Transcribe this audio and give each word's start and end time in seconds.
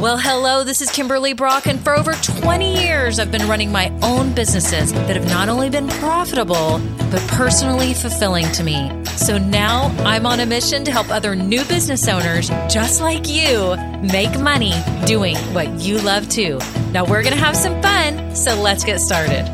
Well, 0.00 0.16
hello, 0.16 0.64
this 0.64 0.80
is 0.80 0.90
Kimberly 0.90 1.34
Brock, 1.34 1.66
and 1.66 1.78
for 1.78 1.94
over 1.94 2.14
20 2.14 2.82
years, 2.82 3.18
I've 3.18 3.30
been 3.30 3.46
running 3.46 3.70
my 3.70 3.90
own 4.02 4.32
businesses 4.32 4.94
that 4.94 5.14
have 5.14 5.28
not 5.28 5.50
only 5.50 5.68
been 5.68 5.88
profitable, 5.88 6.80
but 7.10 7.20
personally 7.28 7.92
fulfilling 7.92 8.50
to 8.52 8.64
me. 8.64 8.90
So 9.04 9.36
now 9.36 9.94
I'm 9.98 10.24
on 10.24 10.40
a 10.40 10.46
mission 10.46 10.84
to 10.84 10.90
help 10.90 11.10
other 11.10 11.36
new 11.36 11.62
business 11.66 12.08
owners 12.08 12.48
just 12.72 13.02
like 13.02 13.28
you 13.28 13.76
make 14.00 14.40
money 14.40 14.72
doing 15.04 15.36
what 15.52 15.68
you 15.80 15.98
love 15.98 16.30
too. 16.30 16.58
Now 16.92 17.04
we're 17.04 17.22
going 17.22 17.34
to 17.34 17.44
have 17.44 17.54
some 17.54 17.82
fun, 17.82 18.34
so 18.34 18.58
let's 18.58 18.84
get 18.84 19.00
started. 19.00 19.44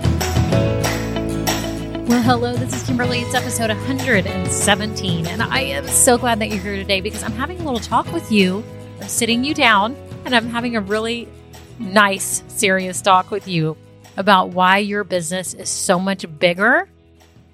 Well, 2.07 2.23
hello, 2.23 2.55
this 2.55 2.73
is 2.73 2.85
Kimberly. 2.85 3.23
It's 3.23 3.35
episode 3.35 3.71
117, 3.71 5.27
and 5.27 5.43
I 5.43 5.63
am 5.63 5.89
so 5.89 6.17
glad 6.17 6.39
that 6.39 6.51
you're 6.51 6.63
here 6.63 6.77
today 6.77 7.01
because 7.01 7.25
I'm 7.25 7.33
having 7.33 7.59
a 7.59 7.65
little 7.65 7.81
talk 7.81 8.13
with 8.13 8.31
you. 8.31 8.63
I'm 9.01 9.09
sitting 9.09 9.43
you 9.43 9.53
down 9.53 9.97
and 10.27 10.35
I'm 10.35 10.49
having 10.49 10.75
a 10.75 10.81
really 10.81 11.29
nice, 11.79 12.43
serious 12.49 13.01
talk 13.01 13.31
with 13.31 13.47
you 13.47 13.77
about 14.17 14.49
why 14.49 14.79
your 14.79 15.05
business 15.05 15.55
is 15.55 15.69
so 15.69 16.01
much 16.01 16.27
bigger 16.41 16.89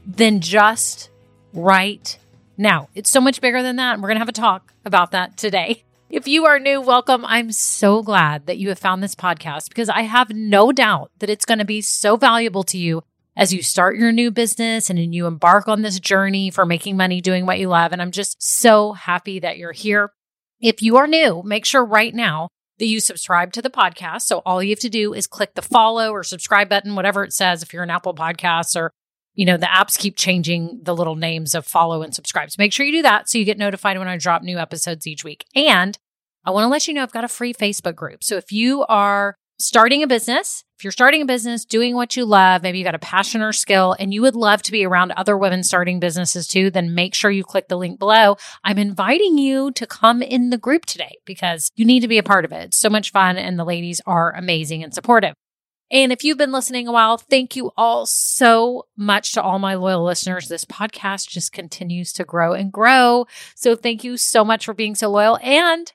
than 0.07 0.41
just 0.41 1.11
right 1.53 2.19
now. 2.57 2.89
It's 2.95 3.11
so 3.11 3.21
much 3.21 3.43
bigger 3.43 3.63
than 3.63 3.77
that. 3.77 3.93
And 3.93 4.03
we're 4.03 4.09
going 4.09 4.17
to 4.17 4.21
have 4.21 4.29
a 4.31 4.33
talk 4.33 4.73
about 4.87 5.11
that 5.11 5.37
today. 5.37 5.85
If 6.09 6.27
you 6.27 6.47
are 6.47 6.59
new, 6.59 6.81
welcome. 6.81 7.27
I'm 7.27 7.53
so 7.53 8.03
glad 8.03 8.47
that 8.47 8.57
you 8.57 8.71
have 8.71 8.79
found 8.79 9.03
this 9.03 9.15
podcast 9.15 9.69
because 9.69 9.91
I 9.91 10.03
have 10.03 10.31
no 10.31 10.73
doubt 10.73 11.11
that 11.19 11.29
it's 11.29 11.45
going 11.45 11.59
to 11.59 11.67
be 11.67 11.83
so 11.83 12.17
valuable 12.17 12.63
to 12.65 12.79
you 12.79 13.03
as 13.37 13.53
you 13.53 13.63
start 13.63 13.99
your 13.99 14.13
new 14.13 14.31
business 14.31 14.89
and 14.89 15.15
you 15.15 15.27
embark 15.27 15.69
on 15.69 15.83
this 15.83 16.01
journey 16.01 16.51
for 16.51 16.65
making 16.65 16.97
money 16.97 17.21
doing 17.21 17.45
what 17.45 17.59
you 17.59 17.69
love. 17.69 17.93
And 17.93 18.01
I'm 18.01 18.13
just 18.13 18.43
so 18.43 18.93
happy 18.93 19.41
that 19.41 19.59
you're 19.59 19.73
here. 19.73 20.11
If 20.59 20.81
you 20.81 20.97
are 20.97 21.07
new, 21.07 21.43
make 21.45 21.67
sure 21.67 21.85
right 21.85 22.15
now 22.15 22.49
that 22.83 22.89
you 22.89 22.99
subscribe 22.99 23.53
to 23.53 23.63
the 23.63 23.71
podcast. 23.71 24.23
So 24.23 24.43
all 24.45 24.61
you 24.61 24.71
have 24.71 24.81
to 24.81 24.89
do 24.89 25.15
is 25.15 25.29
click 25.29 25.55
the 25.55 25.63
follow 25.63 26.11
or 26.11 26.25
subscribe 26.25 26.69
button, 26.69 26.97
whatever 26.97 27.23
it 27.23 27.33
says, 27.33 27.63
if 27.63 27.73
you're 27.73 27.85
an 27.85 27.91
Apple 27.91 28.13
Podcasts 28.13 28.75
or 28.75 28.91
you 29.35 29.47
know, 29.47 29.57
the 29.57 29.67
apps 29.67 29.97
keep 29.97 30.17
changing 30.17 30.81
the 30.83 30.95
little 30.95 31.15
names 31.15 31.55
of 31.55 31.65
follow 31.65 32.03
and 32.03 32.13
subscribe. 32.13 32.51
So 32.51 32.57
make 32.59 32.73
sure 32.73 32.85
you 32.85 32.91
do 32.91 33.03
that 33.03 33.29
so 33.29 33.39
you 33.39 33.45
get 33.45 33.57
notified 33.57 33.99
when 33.99 34.09
I 34.09 34.17
drop 34.17 34.43
new 34.43 34.59
episodes 34.59 35.07
each 35.07 35.23
week. 35.23 35.47
And 35.55 35.97
I 36.45 36.51
want 36.51 36.65
to 36.65 36.69
let 36.69 36.89
you 36.89 36.93
know 36.93 37.05
I've 37.05 37.13
got 37.13 37.23
a 37.23 37.29
free 37.29 37.55
Facebook 37.55 37.95
group. 37.95 38.25
So 38.25 38.37
if 38.37 38.51
you 38.51 38.85
are 38.87 39.37
starting 39.65 40.03
a 40.03 40.07
business, 40.07 40.65
if 40.77 40.85
you're 40.85 40.91
starting 40.91 41.23
a 41.23 41.27
business, 41.27 41.65
doing 41.65 41.95
what 41.95 42.17
you 42.17 42.25
love, 42.25 42.63
maybe 42.63 42.79
you 42.79 42.85
got 42.85 42.95
a 42.95 42.99
passion 42.99 43.41
or 43.41 43.53
skill 43.53 43.95
and 43.99 44.13
you 44.13 44.21
would 44.23 44.35
love 44.35 44.63
to 44.63 44.73
be 44.73 44.85
around 44.85 45.13
other 45.13 45.39
women 45.39 45.63
starting 45.63 46.01
businesses 46.01 46.47
too, 46.49 46.71
then 46.71 46.95
make 46.95 47.15
sure 47.15 47.31
you 47.31 47.45
click 47.45 47.69
the 47.69 47.77
link 47.77 47.99
below. 47.99 48.37
I'm 48.65 48.79
inviting 48.79 49.39
you 49.39 49.71
to 49.73 49.87
come 49.87 50.23
in 50.23 50.51
the 50.51 50.59
group 50.59 50.85
today 50.85 51.19
because 51.25 51.71
you 51.77 51.85
need 51.85 52.01
to 52.01 52.09
be 52.09 52.19
a 52.19 52.23
part 52.23 52.45
of 52.45 52.53
it. 52.53 52.65
It's 52.65 52.79
so 52.79 52.91
much 52.91 53.13
fun 53.13 53.37
and 53.37 53.59
the 53.59 53.65
ladies 53.65 54.01
are 54.07 54.33
amazing 54.33 54.83
and 54.83 54.93
supportive. 54.93 55.35
And 55.93 56.11
if 56.11 56.25
you've 56.25 56.39
been 56.39 56.53
listening 56.53 56.89
a 56.89 56.93
while, 56.93 57.19
thank 57.19 57.55
you 57.55 57.71
all 57.77 58.07
so 58.07 58.87
much 58.97 59.35
to 59.35 59.43
all 59.43 59.59
my 59.59 59.75
loyal 59.75 60.03
listeners. 60.03 60.49
This 60.49 60.65
podcast 60.65 61.29
just 61.29 61.53
continues 61.53 62.15
to 62.15 62.25
grow 62.25 62.55
and 62.55 62.73
grow. 62.73 63.27
So 63.55 63.77
thank 63.77 64.03
you 64.03 64.17
so 64.17 64.43
much 64.43 64.65
for 64.65 64.73
being 64.73 64.95
so 64.95 65.11
loyal. 65.11 65.39
And 65.43 65.93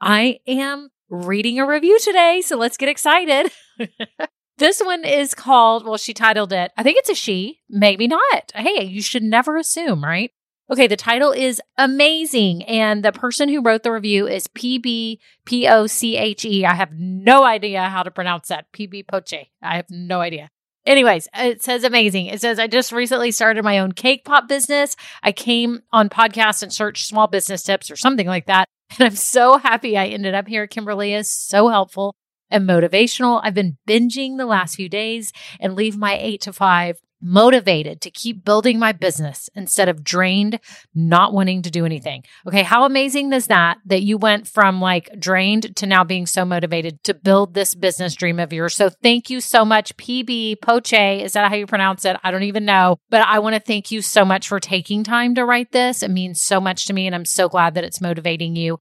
I 0.00 0.38
am 0.46 0.91
reading 1.12 1.60
a 1.60 1.66
review 1.66 1.98
today. 2.00 2.42
So 2.44 2.56
let's 2.56 2.76
get 2.76 2.88
excited. 2.88 3.52
this 4.58 4.80
one 4.80 5.04
is 5.04 5.34
called, 5.34 5.84
well, 5.86 5.98
she 5.98 6.14
titled 6.14 6.52
it, 6.52 6.72
I 6.76 6.82
think 6.82 6.98
it's 6.98 7.10
a 7.10 7.14
she, 7.14 7.60
maybe 7.68 8.08
not. 8.08 8.52
Hey, 8.54 8.84
you 8.84 9.02
should 9.02 9.22
never 9.22 9.56
assume, 9.56 10.02
right? 10.02 10.30
Okay, 10.70 10.86
the 10.86 10.96
title 10.96 11.32
is 11.32 11.60
amazing. 11.76 12.62
And 12.64 13.04
the 13.04 13.12
person 13.12 13.50
who 13.50 13.60
wrote 13.60 13.82
the 13.82 13.92
review 13.92 14.26
is 14.26 14.46
PB 14.48 15.18
P 15.44 15.68
O 15.68 15.86
C 15.86 16.16
H 16.16 16.46
E. 16.46 16.64
I 16.64 16.74
have 16.74 16.92
no 16.94 17.44
idea 17.44 17.82
how 17.84 18.02
to 18.02 18.10
pronounce 18.10 18.48
that. 18.48 18.72
PB 18.72 19.06
Poche. 19.06 19.50
I 19.62 19.76
have 19.76 19.86
no 19.90 20.20
idea. 20.20 20.48
Anyways, 20.86 21.28
it 21.34 21.62
says 21.62 21.84
amazing. 21.84 22.26
It 22.26 22.40
says, 22.40 22.58
I 22.58 22.66
just 22.66 22.90
recently 22.90 23.30
started 23.30 23.62
my 23.62 23.78
own 23.78 23.92
cake 23.92 24.24
pop 24.24 24.48
business. 24.48 24.96
I 25.22 25.30
came 25.30 25.80
on 25.92 26.08
podcasts 26.08 26.62
and 26.62 26.72
searched 26.72 27.06
small 27.06 27.26
business 27.26 27.62
tips 27.62 27.90
or 27.90 27.96
something 27.96 28.26
like 28.26 28.46
that. 28.46 28.66
And 28.98 29.06
I'm 29.06 29.16
so 29.16 29.56
happy 29.56 29.96
I 29.96 30.08
ended 30.08 30.34
up 30.34 30.46
here. 30.46 30.66
Kimberly 30.66 31.14
is 31.14 31.30
so 31.30 31.68
helpful 31.68 32.14
and 32.50 32.68
motivational. 32.68 33.40
I've 33.42 33.54
been 33.54 33.78
binging 33.88 34.36
the 34.36 34.44
last 34.44 34.76
few 34.76 34.88
days 34.88 35.32
and 35.58 35.74
leave 35.74 35.96
my 35.96 36.18
eight 36.18 36.42
to 36.42 36.52
five 36.52 37.00
motivated 37.22 38.00
to 38.00 38.10
keep 38.10 38.44
building 38.44 38.78
my 38.78 38.92
business 38.92 39.48
instead 39.54 39.88
of 39.88 40.02
drained, 40.02 40.58
not 40.94 41.32
wanting 41.32 41.62
to 41.62 41.70
do 41.70 41.86
anything. 41.86 42.24
Okay. 42.46 42.62
How 42.62 42.84
amazing 42.84 43.32
is 43.32 43.46
that? 43.46 43.78
That 43.86 44.02
you 44.02 44.18
went 44.18 44.48
from 44.48 44.80
like 44.80 45.08
drained 45.18 45.76
to 45.76 45.86
now 45.86 46.04
being 46.04 46.26
so 46.26 46.44
motivated 46.44 47.02
to 47.04 47.14
build 47.14 47.54
this 47.54 47.74
business 47.74 48.14
dream 48.14 48.38
of 48.38 48.52
yours. 48.52 48.74
So 48.74 48.90
thank 48.90 49.30
you 49.30 49.40
so 49.40 49.64
much, 49.64 49.96
PB 49.96 50.60
Poche. 50.60 50.92
Is 50.92 51.32
that 51.34 51.48
how 51.48 51.56
you 51.56 51.66
pronounce 51.66 52.04
it? 52.04 52.16
I 52.22 52.30
don't 52.30 52.42
even 52.42 52.64
know, 52.64 52.98
but 53.10 53.22
I 53.22 53.38
want 53.38 53.54
to 53.54 53.60
thank 53.60 53.90
you 53.90 54.02
so 54.02 54.24
much 54.24 54.48
for 54.48 54.60
taking 54.60 55.04
time 55.04 55.34
to 55.36 55.44
write 55.44 55.72
this. 55.72 56.02
It 56.02 56.10
means 56.10 56.42
so 56.42 56.60
much 56.60 56.86
to 56.86 56.92
me. 56.92 57.06
And 57.06 57.14
I'm 57.14 57.24
so 57.24 57.48
glad 57.48 57.74
that 57.74 57.84
it's 57.84 58.00
motivating 58.00 58.56
you. 58.56 58.78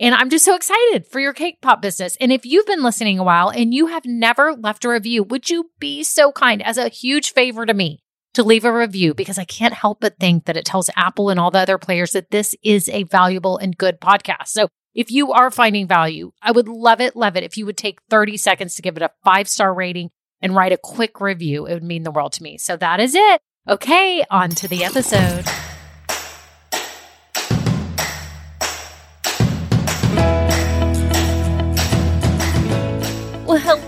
And 0.00 0.14
I'm 0.14 0.30
just 0.30 0.46
so 0.46 0.54
excited 0.56 1.06
for 1.06 1.20
your 1.20 1.34
cake 1.34 1.60
pop 1.60 1.82
business. 1.82 2.16
And 2.22 2.32
if 2.32 2.46
you've 2.46 2.66
been 2.66 2.82
listening 2.82 3.18
a 3.18 3.22
while 3.22 3.50
and 3.50 3.74
you 3.74 3.88
have 3.88 4.06
never 4.06 4.54
left 4.54 4.86
a 4.86 4.88
review, 4.88 5.22
would 5.24 5.50
you 5.50 5.70
be 5.78 6.02
so 6.02 6.32
kind 6.32 6.62
as 6.62 6.78
a 6.78 6.88
huge 6.88 7.34
favor 7.34 7.66
to 7.66 7.74
me 7.74 8.02
to 8.32 8.42
leave 8.42 8.64
a 8.64 8.72
review? 8.72 9.12
Because 9.12 9.38
I 9.38 9.44
can't 9.44 9.74
help 9.74 10.00
but 10.00 10.16
think 10.18 10.46
that 10.46 10.56
it 10.56 10.64
tells 10.64 10.88
Apple 10.96 11.28
and 11.28 11.38
all 11.38 11.50
the 11.50 11.58
other 11.58 11.76
players 11.76 12.12
that 12.12 12.30
this 12.30 12.56
is 12.62 12.88
a 12.88 13.02
valuable 13.02 13.58
and 13.58 13.76
good 13.76 14.00
podcast. 14.00 14.48
So 14.48 14.68
if 14.94 15.10
you 15.10 15.32
are 15.32 15.50
finding 15.50 15.86
value, 15.86 16.32
I 16.40 16.52
would 16.52 16.66
love 16.66 17.02
it, 17.02 17.14
love 17.14 17.36
it 17.36 17.44
if 17.44 17.58
you 17.58 17.66
would 17.66 17.76
take 17.76 18.00
30 18.08 18.38
seconds 18.38 18.74
to 18.76 18.82
give 18.82 18.96
it 18.96 19.02
a 19.02 19.10
five 19.22 19.48
star 19.48 19.74
rating 19.74 20.10
and 20.40 20.56
write 20.56 20.72
a 20.72 20.78
quick 20.78 21.20
review. 21.20 21.66
It 21.66 21.74
would 21.74 21.84
mean 21.84 22.04
the 22.04 22.10
world 22.10 22.32
to 22.32 22.42
me. 22.42 22.56
So 22.56 22.78
that 22.78 23.00
is 23.00 23.14
it. 23.14 23.42
Okay, 23.68 24.24
on 24.30 24.48
to 24.50 24.66
the 24.66 24.82
episode. 24.82 25.44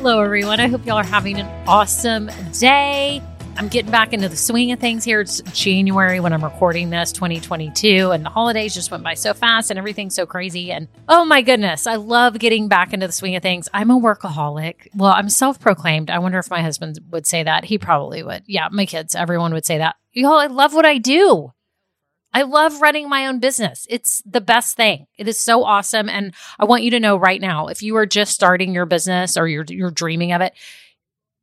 Hello, 0.02 0.20
everyone. 0.20 0.58
I 0.58 0.66
hope 0.66 0.84
y'all 0.84 0.96
are 0.96 1.04
having 1.04 1.38
an 1.38 1.46
awesome 1.68 2.28
day. 2.58 3.22
I'm 3.56 3.68
getting 3.68 3.92
back 3.92 4.12
into 4.12 4.28
the 4.28 4.36
swing 4.36 4.72
of 4.72 4.80
things 4.80 5.04
here. 5.04 5.20
It's 5.20 5.40
January 5.52 6.18
when 6.18 6.32
I'm 6.32 6.42
recording 6.42 6.90
this, 6.90 7.12
2022, 7.12 8.10
and 8.10 8.24
the 8.24 8.28
holidays 8.28 8.74
just 8.74 8.90
went 8.90 9.04
by 9.04 9.14
so 9.14 9.32
fast 9.32 9.70
and 9.70 9.78
everything's 9.78 10.16
so 10.16 10.26
crazy. 10.26 10.72
And 10.72 10.88
oh 11.08 11.24
my 11.24 11.40
goodness, 11.40 11.86
I 11.86 11.94
love 11.94 12.40
getting 12.40 12.66
back 12.66 12.92
into 12.92 13.06
the 13.06 13.12
swing 13.12 13.36
of 13.36 13.44
things. 13.44 13.68
I'm 13.72 13.92
a 13.92 14.00
workaholic. 14.00 14.88
Well, 14.92 15.12
I'm 15.12 15.28
self 15.28 15.60
proclaimed. 15.60 16.10
I 16.10 16.18
wonder 16.18 16.40
if 16.40 16.50
my 16.50 16.62
husband 16.62 16.98
would 17.12 17.24
say 17.24 17.44
that. 17.44 17.64
He 17.64 17.78
probably 17.78 18.24
would. 18.24 18.42
Yeah, 18.46 18.70
my 18.72 18.86
kids, 18.86 19.14
everyone 19.14 19.54
would 19.54 19.64
say 19.64 19.78
that. 19.78 19.94
Y'all, 20.10 20.32
I 20.32 20.48
love 20.48 20.74
what 20.74 20.84
I 20.84 20.98
do. 20.98 21.52
I 22.32 22.42
love 22.42 22.80
running 22.80 23.08
my 23.08 23.26
own 23.26 23.40
business. 23.40 23.86
It's 23.90 24.22
the 24.24 24.40
best 24.40 24.76
thing. 24.76 25.06
It 25.18 25.28
is 25.28 25.38
so 25.38 25.64
awesome. 25.64 26.08
And 26.08 26.34
I 26.58 26.64
want 26.64 26.82
you 26.82 26.90
to 26.92 27.00
know 27.00 27.16
right 27.16 27.40
now, 27.40 27.66
if 27.66 27.82
you 27.82 27.96
are 27.96 28.06
just 28.06 28.32
starting 28.34 28.72
your 28.72 28.86
business 28.86 29.36
or 29.36 29.46
you're, 29.46 29.64
you're 29.68 29.90
dreaming 29.90 30.32
of 30.32 30.40
it, 30.40 30.54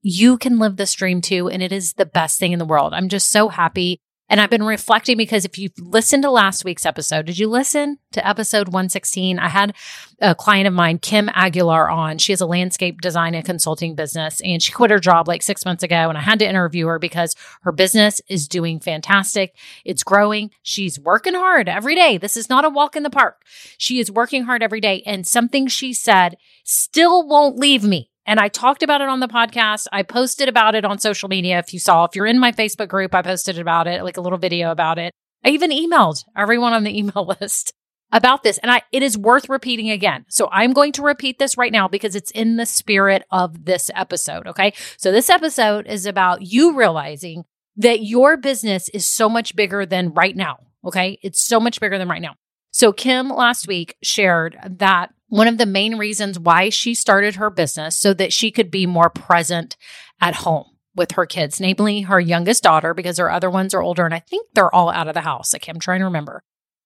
you 0.02 0.38
can 0.38 0.60
live 0.60 0.78
this 0.78 0.94
dream 0.94 1.22
too. 1.22 1.50
And 1.50 1.62
it 1.62 1.72
is 1.72 1.94
the 1.94 2.06
best 2.06 2.40
thing 2.40 2.54
in 2.54 2.60
the 2.60 2.66
world. 2.66 2.94
I'm 2.94 3.10
just 3.10 3.30
so 3.30 3.50
happy 3.50 4.00
and 4.30 4.40
I've 4.40 4.50
been 4.50 4.64
reflecting 4.64 5.18
because 5.18 5.44
if 5.44 5.58
you've 5.58 5.78
listened 5.80 6.24
to 6.24 6.30
last 6.32 6.64
week's 6.64 6.86
episode, 6.86 7.26
did 7.26 7.40
you 7.40 7.48
listen 7.48 7.98
to 8.12 8.26
episode 8.28 8.68
116? 8.68 9.40
I 9.40 9.50
had 9.50 9.76
a 10.22 10.36
client 10.36 10.68
of 10.68 10.74
mine, 10.74 11.00
Kim 11.00 11.30
Aguilar, 11.34 11.90
on. 11.90 12.20
She 12.20 12.32
has 12.32 12.42
a 12.42 12.46
landscape 12.46 13.02
design 13.02 13.34
and 13.34 13.44
consulting 13.44 13.96
business, 13.96 14.40
and 14.42 14.62
she 14.62 14.72
quit 14.72 14.92
her 14.92 15.00
job 15.00 15.28
like 15.28 15.42
six 15.42 15.66
months 15.66 15.84
ago. 15.84 16.10
And 16.10 16.18
I 16.18 16.22
had 16.22 16.40
to 16.40 16.48
interview 16.48 16.86
her 16.88 17.00
because 17.00 17.36
her 17.62 17.72
business 17.72 18.22
is 18.30 18.48
doing 18.48 18.80
fantastic. 18.80 19.56
It's 19.84 20.04
growing. 20.04 20.52
She's 20.62 21.00
working 21.00 21.34
hard 21.34 21.68
every 21.68 21.96
day. 21.96 22.18
This 22.18 22.38
is 22.38 22.50
not 22.50 22.66
a 22.66 22.70
walk 22.70 22.96
in 22.96 23.04
the 23.04 23.10
park. 23.10 23.42
She 23.78 24.00
is 24.00 24.12
working 24.12 24.44
hard 24.44 24.62
every 24.62 24.82
day. 24.82 25.02
And 25.06 25.26
something 25.26 25.68
she 25.68 25.94
said 25.94 26.38
still 26.64 27.28
won't 27.28 27.58
leave 27.58 27.84
me. 27.84 28.09
And 28.30 28.40
I 28.40 28.48
talked 28.48 28.84
about 28.84 29.02
it 29.02 29.10
on 29.10 29.22
the 29.22 29.28
podcast. 29.28 29.88
I 29.92 30.04
posted 30.04 30.48
about 30.48 30.76
it 30.76 30.86
on 30.86 31.00
social 31.00 31.28
media. 31.28 31.58
If 31.58 31.74
you 31.74 31.80
saw, 31.80 32.04
if 32.04 32.16
you're 32.16 32.28
in 32.28 32.38
my 32.38 32.52
Facebook 32.52 32.88
group, 32.88 33.16
I 33.16 33.24
posted 33.24 33.58
about 33.58 33.88
it, 33.88 34.04
like 34.04 34.18
a 34.18 34.22
little 34.22 34.38
video 34.38 34.70
about 34.70 35.00
it. 35.00 35.12
I 35.44 35.50
even 35.50 35.72
emailed 35.72 36.24
everyone 36.38 36.74
on 36.74 36.84
the 36.84 36.96
email 37.00 37.36
list 37.42 37.74
about 38.12 38.44
this. 38.44 38.60
And 38.60 38.72
I, 38.72 38.84
it 38.92 39.02
is 39.02 39.18
worth 39.18 39.50
repeating 39.50 39.90
again. 39.90 40.26
So 40.30 40.48
I'm 40.52 40.74
going 40.74 40.92
to 40.92 41.02
repeat 41.02 41.40
this 41.40 41.58
right 41.58 41.72
now 41.72 41.88
because 41.88 42.16
it's 42.16 42.30
in 42.30 42.58
the 42.58 42.68
spirit 42.68 43.24
of 43.32 43.66
this 43.66 43.90
episode. 43.96 44.46
Okay. 44.46 44.74
So 44.98 45.12
this 45.12 45.32
episode 45.32 45.88
is 45.88 46.06
about 46.06 46.44
you 46.44 46.78
realizing 46.78 47.46
that 47.78 48.04
your 48.04 48.38
business 48.38 48.90
is 48.90 49.08
so 49.08 49.28
much 49.28 49.56
bigger 49.56 49.88
than 49.88 50.14
right 50.14 50.36
now. 50.36 50.68
Okay. 50.86 51.18
It's 51.24 51.44
so 51.44 51.60
much 51.60 51.80
bigger 51.80 51.98
than 51.98 52.08
right 52.08 52.22
now. 52.22 52.36
So 52.70 52.94
Kim 52.94 53.30
last 53.30 53.68
week 53.68 53.96
shared 54.04 54.56
that 54.78 55.16
one 55.30 55.48
of 55.48 55.58
the 55.58 55.66
main 55.66 55.98
reasons 55.98 56.38
why 56.38 56.70
she 56.70 56.94
started 56.94 57.36
her 57.36 57.50
business 57.50 57.96
so 57.98 58.14
that 58.16 58.34
she 58.34 58.52
could 58.52 58.70
be 58.70 58.86
more 58.86 59.10
present 59.10 59.78
at 60.20 60.36
home 60.36 60.66
with 60.96 61.12
her 61.12 61.26
kids, 61.26 61.60
namely 61.60 62.02
her 62.02 62.20
youngest 62.20 62.64
daughter, 62.64 62.94
because 62.94 63.18
her 63.18 63.32
other 63.32 63.50
ones 63.50 63.74
are 63.74 63.82
older 63.82 64.06
and 64.06 64.14
I 64.14 64.20
think 64.20 64.48
they're 64.54 64.74
all 64.74 64.90
out 64.90 65.08
of 65.08 65.14
the 65.14 65.22
house. 65.22 65.54
Like 65.54 65.68
I'm 65.70 65.80
trying 65.80 66.00
to 66.00 66.06
remember. 66.06 66.44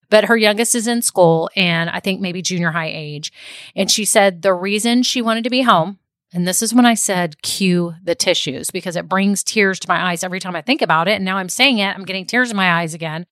but 0.10 0.26
her 0.26 0.38
youngest 0.38 0.76
is 0.76 0.88
in 0.88 1.02
school 1.02 1.50
and 1.56 1.90
I 1.90 2.00
think 2.00 2.22
maybe 2.22 2.44
junior 2.44 2.70
high 2.70 2.92
age. 2.94 3.32
And 3.76 3.90
she 3.90 4.06
said 4.06 4.44
the 4.44 4.54
reason 4.54 5.02
she 5.02 5.24
wanted 5.24 5.44
to 5.46 5.50
be 5.50 5.64
home, 5.64 5.98
and 6.32 6.48
this 6.48 6.62
is 6.62 6.72
when 6.72 6.86
I 6.86 6.94
said 6.94 7.42
cue 7.42 7.96
the 8.04 8.14
tissues 8.14 8.70
because 8.70 8.96
it 8.96 9.10
brings 9.10 9.44
tears 9.44 9.80
to 9.80 9.88
my 9.88 10.12
eyes 10.12 10.24
every 10.24 10.40
time 10.40 10.56
I 10.56 10.62
think 10.62 10.84
about 10.84 11.08
it. 11.08 11.14
And 11.14 11.26
now 11.26 11.38
I'm 11.38 11.50
saying 11.50 11.80
it, 11.80 11.96
I'm 11.96 12.06
getting 12.06 12.28
tears 12.28 12.52
in 12.52 12.58
my 12.58 12.72
eyes 12.82 12.94
again. 12.94 13.26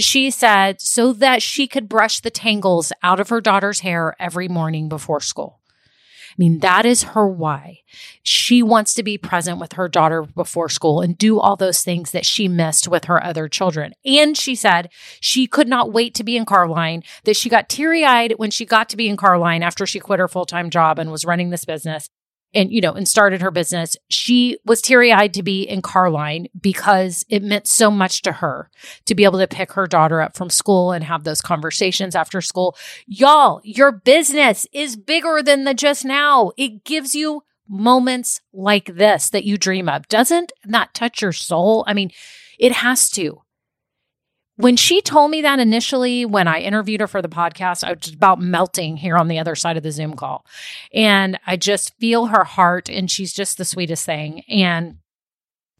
She 0.00 0.30
said 0.30 0.80
so 0.80 1.12
that 1.12 1.42
she 1.42 1.66
could 1.66 1.88
brush 1.88 2.20
the 2.20 2.30
tangles 2.30 2.92
out 3.02 3.20
of 3.20 3.28
her 3.28 3.40
daughter's 3.40 3.80
hair 3.80 4.16
every 4.18 4.48
morning 4.48 4.88
before 4.88 5.20
school. 5.20 5.60
I 6.30 6.36
mean, 6.36 6.58
that 6.60 6.84
is 6.84 7.04
her 7.04 7.28
why. 7.28 7.80
She 8.24 8.60
wants 8.60 8.92
to 8.94 9.04
be 9.04 9.16
present 9.16 9.60
with 9.60 9.74
her 9.74 9.88
daughter 9.88 10.22
before 10.22 10.68
school 10.68 11.00
and 11.00 11.16
do 11.16 11.38
all 11.38 11.54
those 11.54 11.82
things 11.82 12.10
that 12.10 12.26
she 12.26 12.48
missed 12.48 12.88
with 12.88 13.04
her 13.04 13.22
other 13.22 13.48
children. 13.48 13.92
And 14.04 14.36
she 14.36 14.56
said 14.56 14.90
she 15.20 15.46
could 15.46 15.68
not 15.68 15.92
wait 15.92 16.12
to 16.14 16.24
be 16.24 16.36
in 16.36 16.44
Carline, 16.44 17.04
that 17.22 17.36
she 17.36 17.48
got 17.48 17.68
teary 17.68 18.04
eyed 18.04 18.34
when 18.36 18.50
she 18.50 18.64
got 18.64 18.88
to 18.88 18.96
be 18.96 19.08
in 19.08 19.16
Carline 19.16 19.62
after 19.62 19.86
she 19.86 20.00
quit 20.00 20.18
her 20.18 20.26
full 20.26 20.44
time 20.44 20.70
job 20.70 20.98
and 20.98 21.12
was 21.12 21.24
running 21.24 21.50
this 21.50 21.64
business 21.64 22.10
and 22.54 22.72
you 22.72 22.80
know 22.80 22.92
and 22.92 23.08
started 23.08 23.42
her 23.42 23.50
business. 23.50 23.96
She 24.08 24.58
was 24.64 24.80
teary-eyed 24.80 25.34
to 25.34 25.42
be 25.42 25.62
in 25.62 25.82
carline 25.82 26.48
because 26.60 27.24
it 27.28 27.42
meant 27.42 27.66
so 27.66 27.90
much 27.90 28.22
to 28.22 28.32
her 28.32 28.70
to 29.06 29.14
be 29.14 29.24
able 29.24 29.38
to 29.38 29.46
pick 29.46 29.72
her 29.72 29.86
daughter 29.86 30.20
up 30.20 30.36
from 30.36 30.50
school 30.50 30.92
and 30.92 31.04
have 31.04 31.24
those 31.24 31.40
conversations 31.40 32.14
after 32.14 32.40
school. 32.40 32.76
Y'all 33.06 33.60
your 33.64 33.92
business 33.92 34.66
is 34.72 34.96
bigger 34.96 35.42
than 35.42 35.64
the 35.64 35.74
just 35.74 36.04
now. 36.04 36.52
It 36.56 36.84
gives 36.84 37.14
you 37.14 37.42
moments 37.68 38.40
like 38.52 38.86
this 38.96 39.30
that 39.30 39.44
you 39.44 39.56
dream 39.56 39.88
of. 39.88 40.08
Doesn't 40.08 40.52
that 40.64 40.94
touch 40.94 41.22
your 41.22 41.32
soul? 41.32 41.84
I 41.86 41.94
mean 41.94 42.10
it 42.58 42.72
has 42.72 43.10
to 43.10 43.43
when 44.56 44.76
she 44.76 45.00
told 45.00 45.30
me 45.30 45.42
that 45.42 45.58
initially, 45.58 46.24
when 46.24 46.46
I 46.46 46.60
interviewed 46.60 47.00
her 47.00 47.08
for 47.08 47.20
the 47.20 47.28
podcast, 47.28 47.82
I 47.82 47.92
was 47.92 48.12
about 48.12 48.40
melting 48.40 48.96
here 48.96 49.16
on 49.16 49.28
the 49.28 49.38
other 49.38 49.54
side 49.54 49.76
of 49.76 49.82
the 49.82 49.90
Zoom 49.92 50.14
call. 50.14 50.46
And 50.92 51.38
I 51.46 51.56
just 51.56 51.96
feel 51.98 52.26
her 52.26 52.44
heart, 52.44 52.88
and 52.88 53.10
she's 53.10 53.32
just 53.32 53.58
the 53.58 53.64
sweetest 53.64 54.06
thing. 54.06 54.42
And 54.48 54.98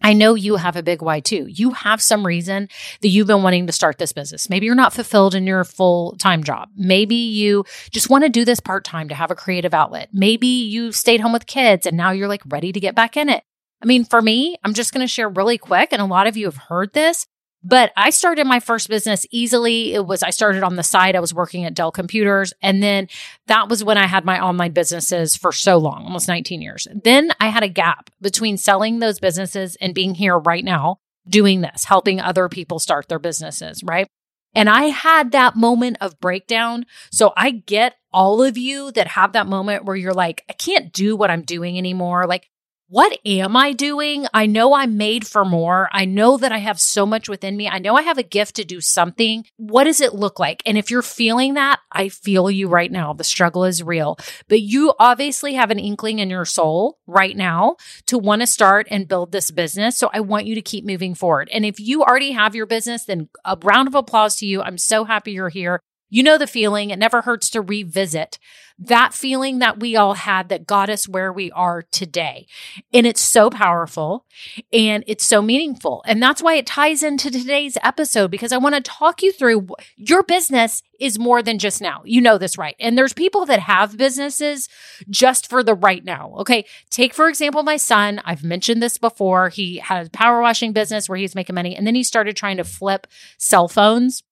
I 0.03 0.13
know 0.13 0.35
you 0.35 0.57
have 0.57 0.77
a 0.77 0.83
big 0.83 1.03
why 1.03 1.21
too. 1.21 1.47
You 1.47 1.71
have 1.71 2.03
some 2.03 2.27
reason 2.27 2.69
that 3.01 3.09
you've 3.09 3.29
been 3.29 3.43
wanting 3.43 3.67
to 3.69 3.73
start 3.73 3.99
this 3.99 4.13
business. 4.13 4.51
Maybe 4.51 4.67
you're 4.67 4.75
not 4.75 4.93
fulfilled 4.93 5.35
in 5.35 5.47
your 5.47 5.65
full 5.65 6.17
time 6.19 6.45
job. 6.45 6.69
Maybe 6.77 7.15
you 7.15 7.65
just 7.91 8.11
want 8.11 8.25
to 8.25 8.29
do 8.29 8.45
this 8.45 8.61
part 8.61 8.85
time 8.85 9.09
to 9.09 9.15
have 9.15 9.31
a 9.31 9.37
creative 9.37 9.73
outlet. 9.73 10.11
Maybe 10.13 10.47
you 10.47 10.93
stayed 10.93 11.21
home 11.21 11.33
with 11.33 11.47
kids 11.47 11.87
and 11.87 11.97
now 11.97 12.11
you're 12.11 12.29
like 12.29 12.43
ready 12.47 12.71
to 12.71 12.81
get 12.81 12.95
back 12.95 13.17
in 13.17 13.31
it. 13.31 13.45
I 13.83 13.87
mean, 13.87 14.05
for 14.05 14.21
me, 14.21 14.57
I'm 14.63 14.75
just 14.75 14.93
going 14.93 15.03
to 15.03 15.11
share 15.11 15.29
really 15.29 15.59
quick, 15.59 15.91
and 15.93 16.01
a 16.01 16.07
lot 16.07 16.27
of 16.27 16.37
you 16.37 16.47
have 16.47 16.57
heard 16.57 16.93
this. 16.95 17.27
But 17.65 17.93
I 17.97 18.11
started 18.11 18.47
my 18.47 18.61
first 18.61 18.91
business 18.91 19.25
easily. 19.31 19.95
It 19.95 20.07
was, 20.07 20.23
I 20.23 20.31
started 20.31 20.63
on 20.63 20.77
the 20.77 20.83
side. 20.83 21.17
I 21.17 21.21
was 21.21 21.33
working 21.33 21.65
at 21.65 21.75
Dell 21.75 21.91
Computers. 21.91 22.53
And 22.61 22.83
then 22.83 23.09
that 23.47 23.71
was 23.71 23.83
when 23.83 23.97
I 23.97 24.07
had 24.07 24.27
my 24.27 24.39
online 24.39 24.73
businesses 24.73 25.35
for 25.35 25.51
so 25.51 25.79
long, 25.79 26.05
almost 26.05 26.29
19 26.29 26.61
years. 26.61 26.87
Then 26.93 27.33
I 27.41 27.49
had 27.49 27.63
a 27.63 27.69
gap 27.69 28.11
between 28.21 28.59
selling 28.59 28.99
those 28.99 29.19
businesses 29.19 29.77
and 29.81 29.95
being 29.95 30.15
here 30.15 30.39
right 30.39 30.65
now 30.65 30.99
doing 31.27 31.63
this, 31.63 31.85
helping 31.85 32.21
other 32.21 32.51
people 32.51 32.79
start 32.79 33.09
their 33.09 33.19
businesses, 33.19 33.83
right? 33.83 34.07
And 34.55 34.69
I 34.69 34.85
had 34.85 35.33
that 35.33 35.57
moment 35.57 35.97
of 36.01 36.21
breakdown. 36.21 36.87
So 37.11 37.33
I 37.37 37.51
get 37.51 37.97
all 38.13 38.43
of 38.43 38.57
you 38.57 38.93
that 38.93 39.09
have 39.09 39.33
that 39.33 39.47
moment 39.47 39.85
where 39.85 39.97
you're 39.97 40.15
like, 40.15 40.45
I 40.49 40.53
can't 40.53 40.93
do 40.93 41.17
what 41.17 41.31
I'm 41.31 41.43
doing 41.43 41.77
anymore. 41.79 42.27
Like, 42.27 42.49
what 42.89 43.19
am 43.25 43.57
I 43.57 43.73
doing? 43.73 44.27
I 44.35 44.47
know 44.47 44.75
I'm 44.75 44.97
made 44.97 45.27
for 45.27 45.45
more. 45.45 45.89
I 45.93 46.05
know 46.05 46.37
that 46.37 46.53
I 46.53 46.59
have 46.59 46.79
so 46.79 47.07
much 47.07 47.29
within 47.29 47.57
me. 47.57 47.69
I 47.69 47.79
know 47.79 47.97
I 47.97 48.03
have 48.03 48.19
a 48.19 48.23
gift 48.23 48.57
to 48.57 48.65
do 48.65 48.81
something. 48.81 49.45
What 49.57 49.85
does 49.85 50.01
it 50.01 50.15
look 50.15 50.39
like? 50.39 50.63
And 50.67 50.77
if 50.77 50.91
you're 50.91 51.03
feeling 51.03 51.55
that, 51.55 51.81
I 51.91 52.11
feel 52.11 52.51
you 52.51 52.69
right 52.69 52.93
now. 52.93 53.13
The 53.15 53.25
struggle 53.25 53.65
is 53.65 53.83
real, 53.83 54.19
but 54.49 54.61
you 54.61 54.93
obviously 54.99 55.55
have 55.55 55.71
an 55.71 55.79
inkling 55.79 56.19
in 56.19 56.29
your 56.29 56.45
soul 56.45 56.99
right 57.07 57.37
now 57.37 57.77
to 58.07 58.19
want 58.19 58.43
to 58.43 58.47
start 58.47 58.87
and 58.91 59.09
build 59.09 59.33
this 59.33 59.51
business. 59.51 59.97
So 59.97 60.11
I 60.13 60.21
want 60.21 60.47
you 60.47 60.55
to 60.55 60.63
keep 60.63 60.85
moving 60.85 61.15
forward. 61.15 61.49
And 61.53 61.65
if 61.65 61.81
you 61.81 62.03
already 62.03 62.33
have 62.33 62.55
your 62.55 62.67
business, 62.67 63.05
then 63.05 63.29
a 63.45 63.57
round 63.63 63.89
of 63.89 63.95
applause 63.95 64.37
to 64.37 64.47
you. 64.47 64.63
I'm 64.63 64.79
so 64.79 65.05
happy 65.05 65.33
you're 65.33 65.49
here. 65.49 65.81
You 66.11 66.23
know 66.23 66.39
the 66.39 66.47
feeling. 66.47 66.91
It 66.91 66.99
never 66.99 67.23
hurts 67.23 67.51
to 67.51 67.61
revisit 67.61 68.39
that 68.79 69.15
feeling 69.15 69.61
that 69.61 69.79
we 69.79 69.95
all 69.95 70.15
had 70.15 70.49
that 70.49 70.67
got 70.67 70.91
us 70.91 71.09
where 71.09 71.33
we 71.33 71.51
are 71.53 71.83
today. 71.83 72.47
And 72.93 73.07
it's 73.07 73.21
so 73.21 73.49
powerful 73.49 74.27
and 74.73 75.05
it's 75.07 75.25
so 75.25 75.41
meaningful. 75.41 76.03
And 76.07 76.21
that's 76.21 76.43
why 76.43 76.55
it 76.55 76.67
ties 76.67 77.03
into 77.03 77.31
today's 77.31 77.79
episode 77.83 78.31
because 78.31 78.53
I 78.53 78.59
want 78.59 78.75
to 78.75 78.81
talk 78.81 79.23
you 79.23 79.33
through 79.33 79.69
your 79.97 80.25
business 80.25 80.83
is 80.99 81.19
more 81.19 81.41
than 81.41 81.59
just 81.59 81.81
now. 81.81 82.03
You 82.05 82.21
know 82.21 82.37
this, 82.37 82.59
right? 82.59 82.75
And 82.81 82.99
there's 82.99 83.13
people 83.13 83.47
that 83.47 83.61
have 83.61 83.97
businesses 83.97 84.69
just 85.09 85.49
for 85.49 85.63
the 85.63 85.75
right 85.75 86.05
now. 86.05 86.35
Okay. 86.39 86.65
Take, 86.91 87.15
for 87.15 87.29
example, 87.29 87.63
my 87.63 87.77
son. 87.77 88.21
I've 88.25 88.43
mentioned 88.43 88.83
this 88.83 88.99
before. 88.99 89.51
He 89.51 89.79
had 89.79 90.07
a 90.07 90.11
power 90.11 90.41
washing 90.41 90.73
business 90.73 91.09
where 91.09 91.19
he's 91.19 91.37
making 91.37 91.55
money 91.55 91.77
and 91.77 91.87
then 91.87 91.95
he 91.95 92.03
started 92.03 92.37
trying 92.37 92.57
to 92.57 92.65
flip 92.65 93.07
cell 93.39 93.69
phones 93.69 94.25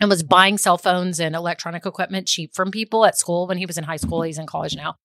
and 0.00 0.10
was 0.10 0.22
buying 0.22 0.58
cell 0.58 0.78
phones 0.78 1.20
and 1.20 1.34
electronic 1.34 1.86
equipment 1.86 2.26
cheap 2.26 2.54
from 2.54 2.70
people 2.70 3.04
at 3.04 3.18
school 3.18 3.46
when 3.46 3.58
he 3.58 3.66
was 3.66 3.78
in 3.78 3.84
high 3.84 3.96
school. 3.96 4.22
He's 4.22 4.38
in 4.38 4.46
college 4.46 4.76
now. 4.76 4.96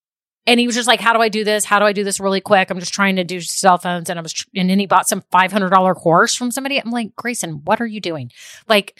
And 0.48 0.60
he 0.60 0.66
was 0.66 0.76
just 0.76 0.88
like, 0.88 1.00
How 1.00 1.14
do 1.14 1.22
I 1.22 1.30
do 1.30 1.44
this? 1.44 1.66
How 1.66 1.80
do 1.80 1.86
I 1.86 1.94
do 1.94 2.04
this 2.04 2.20
really 2.20 2.42
quick? 2.42 2.70
I'm 2.70 2.80
just 2.80 2.94
trying 2.94 3.16
to 3.18 3.24
do 3.24 3.42
cell 3.42 3.78
phones. 3.78 4.10
And 4.10 4.18
I 4.18 4.22
was, 4.22 4.46
and 4.56 4.70
then 4.70 4.80
he 4.80 4.88
bought 4.88 5.08
some 5.08 5.22
$500 5.34 5.96
course 5.96 6.36
from 6.36 6.52
somebody. 6.52 6.82
I'm 6.82 6.92
like, 6.92 7.16
Grayson, 7.16 7.62
what 7.64 7.80
are 7.80 7.88
you 7.88 8.02
doing? 8.02 8.32
Like, 8.68 8.98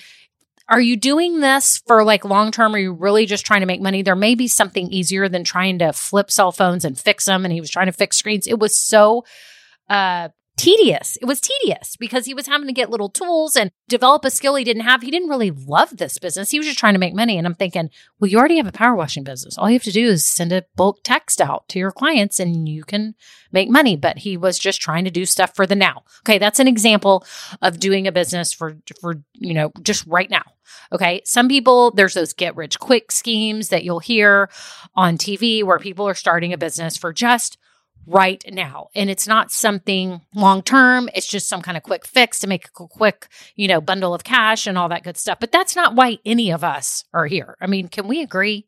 are 0.70 0.80
you 0.80 0.96
doing 0.96 1.40
this 1.40 1.82
for 1.86 2.04
like 2.04 2.24
long 2.24 2.52
term? 2.52 2.74
Are 2.76 2.80
you 2.80 2.94
really 2.94 3.26
just 3.26 3.46
trying 3.46 3.62
to 3.62 3.66
make 3.66 3.82
money? 3.82 4.04
There 4.04 4.16
may 4.16 4.36
be 4.36 4.48
something 4.48 4.88
easier 4.92 5.28
than 5.28 5.44
trying 5.44 5.80
to 5.80 5.92
flip 5.92 6.32
cell 6.32 6.52
phones 6.52 6.86
and 6.86 6.98
fix 6.98 7.26
them. 7.26 7.44
And 7.44 7.52
he 7.52 7.60
was 7.60 7.72
trying 7.72 7.88
to 7.88 7.92
fix 7.92 8.18
screens. 8.18 8.48
It 8.48 8.60
was 8.60 8.78
so 8.78 9.26
uh, 9.90 10.30
tedious. 10.58 11.18
It 11.22 11.26
was 11.26 11.42
tedious 11.42 11.96
because 11.96 12.26
he 12.26 12.34
was 12.34 12.48
having 12.48 12.68
to 12.68 12.74
get 12.74 12.90
little 12.90 13.10
tools 13.10 13.56
and 13.56 13.72
develop 13.88 14.26
a 14.26 14.30
skill 14.30 14.56
he 14.56 14.64
didn't 14.64 14.84
have. 14.84 15.02
He 15.02 15.12
didn't 15.12 15.30
really 15.30 15.52
love 15.52 15.98
this 15.98 16.18
business. 16.18 16.52
He 16.52 16.60
was 16.60 16.68
just 16.68 16.80
trying 16.80 16.94
to 16.94 17.00
make 17.00 17.16
money. 17.16 17.38
And 17.38 17.48
I'm 17.48 17.56
thinking, 17.56 17.90
well, 18.20 18.30
you 18.30 18.38
already 18.38 18.58
have 18.58 18.68
a 18.68 18.72
power 18.72 18.96
washing 18.96 19.24
business. 19.24 19.58
All 19.58 19.70
you 19.70 19.76
have 19.76 19.84
to 19.84 19.92
do 19.92 20.08
is 20.08 20.24
send 20.24 20.52
a 20.52 20.66
bulk 20.76 21.00
text 21.04 21.42
out 21.42 21.68
to 21.70 21.80
your 21.80 21.92
clients 21.92 22.40
and 22.40 22.68
you 22.68 22.84
can 22.84 23.16
make 23.52 23.70
money. 23.70 23.96
But 23.96 24.20
he 24.20 24.38
was 24.38 24.60
just 24.60 24.82
trying 24.82 25.06
to 25.06 25.12
do 25.12 25.26
stuff 25.26 25.56
for 25.56 25.66
the 25.66 25.76
now. 25.76 26.04
Okay. 26.24 26.38
That's 26.38 26.60
an 26.60 26.68
example 26.68 27.26
of 27.62 27.80
doing 27.80 28.08
a 28.08 28.12
business 28.12 28.54
for, 28.54 28.78
for, 29.00 29.22
you 29.34 29.54
know, 29.54 29.72
just 29.82 30.06
right 30.06 30.30
now. 30.30 30.44
Okay. 30.92 31.22
Some 31.26 31.48
people, 31.48 31.92
there's 31.92 32.14
those 32.14 32.34
get 32.34 32.56
rich 32.56 32.80
quick 32.80 33.12
schemes 33.12 33.70
that 33.70 33.84
you'll 33.84 34.00
hear 34.00 34.50
on 34.96 35.18
TV 35.18 35.64
where 35.64 35.80
people 35.80 36.08
are 36.08 36.14
starting 36.14 36.54
a 36.54 36.58
business 36.58 36.98
for 36.98 37.14
just 37.14 37.58
right 38.06 38.44
now. 38.52 38.88
And 38.96 39.10
it's 39.10 39.28
not 39.28 39.52
something 39.52 40.22
long 40.34 40.62
term. 40.62 41.10
It's 41.14 41.28
just 41.28 41.48
some 41.48 41.62
kind 41.62 41.78
of 41.78 41.84
quick 41.84 42.06
fix 42.06 42.40
to 42.40 42.48
make 42.48 42.66
a 42.66 42.70
quick, 42.70 43.28
you 43.56 43.68
know, 43.68 43.82
bundle 43.82 44.14
of 44.14 44.24
cash 44.24 44.68
and 44.68 44.78
all 44.78 44.90
that 44.90 45.04
good 45.04 45.18
stuff. 45.18 45.40
But 45.40 45.52
that's 45.52 45.76
not 45.76 45.96
why 45.96 46.20
any 46.26 46.52
of 46.52 46.64
us 46.64 47.06
are 47.14 47.28
here. 47.28 47.58
I 47.62 47.68
mean, 47.68 47.88
can 47.88 48.08
we 48.08 48.22
agree? 48.22 48.68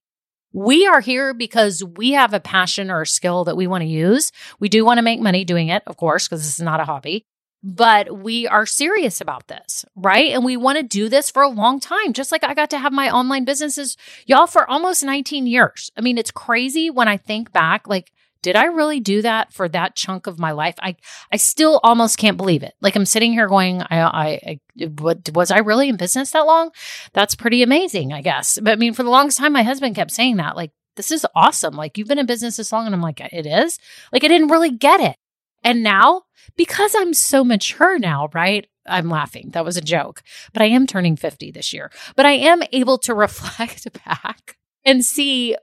We 0.54 0.86
are 0.86 1.02
here 1.02 1.34
because 1.34 1.84
we 1.84 2.12
have 2.12 2.34
a 2.34 2.40
passion 2.40 2.92
or 2.92 3.02
a 3.02 3.08
skill 3.08 3.44
that 3.46 3.58
we 3.58 3.66
want 3.66 3.82
to 3.82 3.88
use. 3.88 4.32
We 4.60 4.70
do 4.70 4.86
want 4.86 5.00
to 5.00 5.04
make 5.04 5.20
money 5.20 5.44
doing 5.44 5.70
it, 5.70 5.82
of 5.88 5.98
course, 5.98 6.28
because 6.28 6.42
this 6.42 6.60
is 6.60 6.64
not 6.64 6.80
a 6.80 6.86
hobby. 6.86 7.26
But 7.66 8.20
we 8.20 8.46
are 8.46 8.66
serious 8.66 9.22
about 9.22 9.48
this, 9.48 9.86
right? 9.96 10.32
And 10.32 10.44
we 10.44 10.58
want 10.58 10.78
to 10.78 10.84
do 10.84 11.08
this 11.08 11.32
for 11.32 11.42
a 11.42 11.48
long 11.48 11.80
time. 11.80 12.12
Just 12.12 12.32
like 12.32 12.44
I 12.44 12.54
got 12.54 12.70
to 12.72 12.78
have 12.78 12.92
my 12.92 13.10
online 13.10 13.46
businesses, 13.46 13.96
y'all, 14.28 14.48
for 14.48 14.70
almost 14.70 15.04
19 15.04 15.48
years. 15.48 15.90
I 15.98 16.02
mean, 16.02 16.18
it's 16.18 16.30
crazy 16.30 16.90
when 16.90 17.08
I 17.08 17.18
think 17.18 17.54
back, 17.54 17.88
like, 17.88 18.12
did 18.44 18.56
I 18.56 18.66
really 18.66 19.00
do 19.00 19.24
that 19.24 19.52
for 19.52 19.68
that 19.70 19.96
chunk 19.96 20.28
of 20.28 20.38
my 20.38 20.52
life? 20.52 20.76
I 20.80 20.96
I 21.32 21.38
still 21.38 21.80
almost 21.84 22.20
can't 22.20 22.38
believe 22.38 22.62
it. 22.62 22.74
Like 22.82 22.96
I'm 22.96 23.06
sitting 23.08 23.32
here 23.32 23.48
going, 23.48 23.82
I, 23.82 24.02
I, 24.02 24.60
I 24.80 24.86
what 25.00 25.30
was 25.34 25.50
I 25.50 25.60
really 25.60 25.90
in 25.90 25.98
business 25.98 26.32
that 26.32 26.46
long? 26.46 26.70
That's 27.14 27.34
pretty 27.34 27.64
amazing, 27.64 28.14
I 28.14 28.22
guess. 28.22 28.60
But 28.62 28.74
I 28.74 28.76
mean, 28.76 28.94
for 28.94 29.02
the 29.02 29.10
longest 29.10 29.40
time, 29.40 29.54
my 29.54 29.64
husband 29.64 29.96
kept 29.96 30.12
saying 30.12 30.36
that, 30.38 30.56
like, 30.56 30.72
this 30.96 31.10
is 31.10 31.26
awesome. 31.36 31.76
Like 31.76 31.98
you've 31.98 32.08
been 32.08 32.20
in 32.20 32.28
business 32.28 32.58
this 32.58 32.72
long, 32.72 32.86
and 32.86 32.94
I'm 32.94 33.02
like, 33.02 33.20
it 33.20 33.48
is. 33.48 33.80
Like 34.12 34.24
I 34.24 34.28
didn't 34.28 34.50
really 34.50 34.72
get 34.72 35.00
it, 35.00 35.16
and 35.64 35.82
now 35.82 36.24
because 36.56 36.94
I'm 36.96 37.14
so 37.14 37.44
mature 37.44 37.98
now, 37.98 38.30
right? 38.34 38.68
I'm 38.86 39.10
laughing. 39.10 39.52
That 39.54 39.64
was 39.64 39.78
a 39.78 39.82
joke, 39.82 40.22
but 40.52 40.62
I 40.62 40.66
am 40.66 40.86
turning 40.86 41.16
50 41.16 41.52
this 41.52 41.72
year. 41.74 41.90
But 42.18 42.26
I 42.26 42.34
am 42.34 42.62
able 42.74 42.98
to 43.00 43.14
reflect 43.16 43.88
back 44.06 44.58
and 44.86 45.04
see 45.04 45.56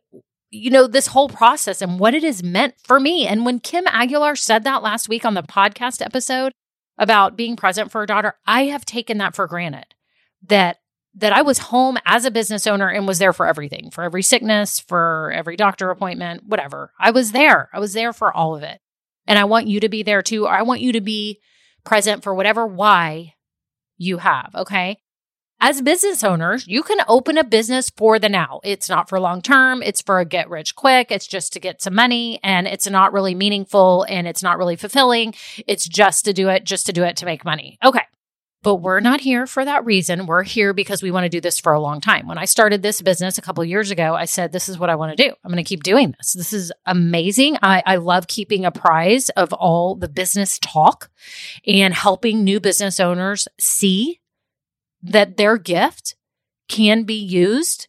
you 0.50 0.70
know, 0.70 0.86
this 0.86 1.08
whole 1.08 1.28
process 1.28 1.80
and 1.80 2.00
what 2.00 2.14
it 2.14 2.24
has 2.24 2.42
meant 2.42 2.74
for 2.82 2.98
me. 2.98 3.26
And 3.26 3.44
when 3.44 3.60
Kim 3.60 3.86
Aguilar 3.86 4.36
said 4.36 4.64
that 4.64 4.82
last 4.82 5.08
week 5.08 5.24
on 5.24 5.34
the 5.34 5.42
podcast 5.42 6.04
episode 6.04 6.52
about 6.98 7.36
being 7.36 7.56
present 7.56 7.90
for 7.90 8.00
her 8.00 8.06
daughter, 8.06 8.34
I 8.46 8.64
have 8.64 8.84
taken 8.84 9.18
that 9.18 9.34
for 9.34 9.46
granted 9.46 9.94
that 10.46 10.78
that 11.14 11.32
I 11.32 11.42
was 11.42 11.58
home 11.58 11.98
as 12.06 12.24
a 12.24 12.30
business 12.30 12.68
owner 12.68 12.88
and 12.88 13.06
was 13.06 13.18
there 13.18 13.32
for 13.32 13.46
everything, 13.46 13.90
for 13.90 14.04
every 14.04 14.22
sickness, 14.22 14.78
for 14.78 15.32
every 15.34 15.56
doctor 15.56 15.90
appointment, 15.90 16.44
whatever. 16.46 16.92
I 17.00 17.10
was 17.10 17.32
there. 17.32 17.68
I 17.72 17.80
was 17.80 17.94
there 17.94 18.12
for 18.12 18.32
all 18.32 18.54
of 18.54 18.62
it. 18.62 18.80
And 19.26 19.36
I 19.38 19.44
want 19.44 19.66
you 19.66 19.80
to 19.80 19.88
be 19.88 20.04
there 20.04 20.22
too. 20.22 20.46
Or 20.46 20.50
I 20.50 20.62
want 20.62 20.82
you 20.82 20.92
to 20.92 21.00
be 21.00 21.40
present 21.84 22.22
for 22.22 22.32
whatever 22.32 22.64
why 22.64 23.34
you 23.98 24.18
have, 24.18 24.50
okay? 24.54 24.98
As 25.60 25.82
business 25.82 26.24
owners, 26.24 26.66
you 26.66 26.82
can 26.82 26.98
open 27.06 27.36
a 27.36 27.44
business 27.44 27.90
for 27.90 28.18
the 28.18 28.28
now. 28.28 28.60
It's 28.64 28.88
not 28.88 29.08
for 29.08 29.20
long 29.20 29.42
term. 29.42 29.82
It's 29.82 30.00
for 30.00 30.18
a 30.18 30.24
get 30.24 30.48
rich 30.48 30.74
quick. 30.74 31.10
It's 31.10 31.26
just 31.26 31.52
to 31.52 31.60
get 31.60 31.82
some 31.82 31.94
money 31.94 32.40
and 32.42 32.66
it's 32.66 32.88
not 32.88 33.12
really 33.12 33.34
meaningful 33.34 34.04
and 34.08 34.26
it's 34.26 34.42
not 34.42 34.58
really 34.58 34.76
fulfilling. 34.76 35.34
It's 35.66 35.86
just 35.86 36.24
to 36.24 36.32
do 36.32 36.48
it, 36.48 36.64
just 36.64 36.86
to 36.86 36.92
do 36.92 37.04
it 37.04 37.16
to 37.18 37.26
make 37.26 37.44
money. 37.44 37.78
Okay. 37.84 38.02
But 38.62 38.76
we're 38.76 39.00
not 39.00 39.22
here 39.22 39.46
for 39.46 39.64
that 39.64 39.86
reason. 39.86 40.26
We're 40.26 40.42
here 40.42 40.74
because 40.74 41.02
we 41.02 41.10
want 41.10 41.24
to 41.24 41.30
do 41.30 41.40
this 41.40 41.58
for 41.58 41.72
a 41.72 41.80
long 41.80 42.02
time. 42.02 42.26
When 42.26 42.36
I 42.36 42.44
started 42.44 42.82
this 42.82 43.00
business 43.00 43.38
a 43.38 43.42
couple 43.42 43.64
years 43.64 43.90
ago, 43.90 44.14
I 44.14 44.26
said, 44.26 44.52
This 44.52 44.68
is 44.68 44.78
what 44.78 44.90
I 44.90 44.96
want 44.96 45.16
to 45.16 45.28
do. 45.28 45.34
I'm 45.42 45.50
going 45.50 45.64
to 45.64 45.68
keep 45.68 45.82
doing 45.82 46.14
this. 46.18 46.34
This 46.34 46.52
is 46.52 46.70
amazing. 46.84 47.56
I, 47.62 47.82
I 47.86 47.96
love 47.96 48.26
keeping 48.26 48.66
apprised 48.66 49.30
of 49.34 49.54
all 49.54 49.94
the 49.94 50.10
business 50.10 50.58
talk 50.58 51.10
and 51.66 51.94
helping 51.94 52.44
new 52.44 52.60
business 52.60 53.00
owners 53.00 53.48
see 53.58 54.19
that 55.02 55.36
their 55.36 55.56
gift 55.56 56.14
can 56.68 57.04
be 57.04 57.14
used 57.14 57.88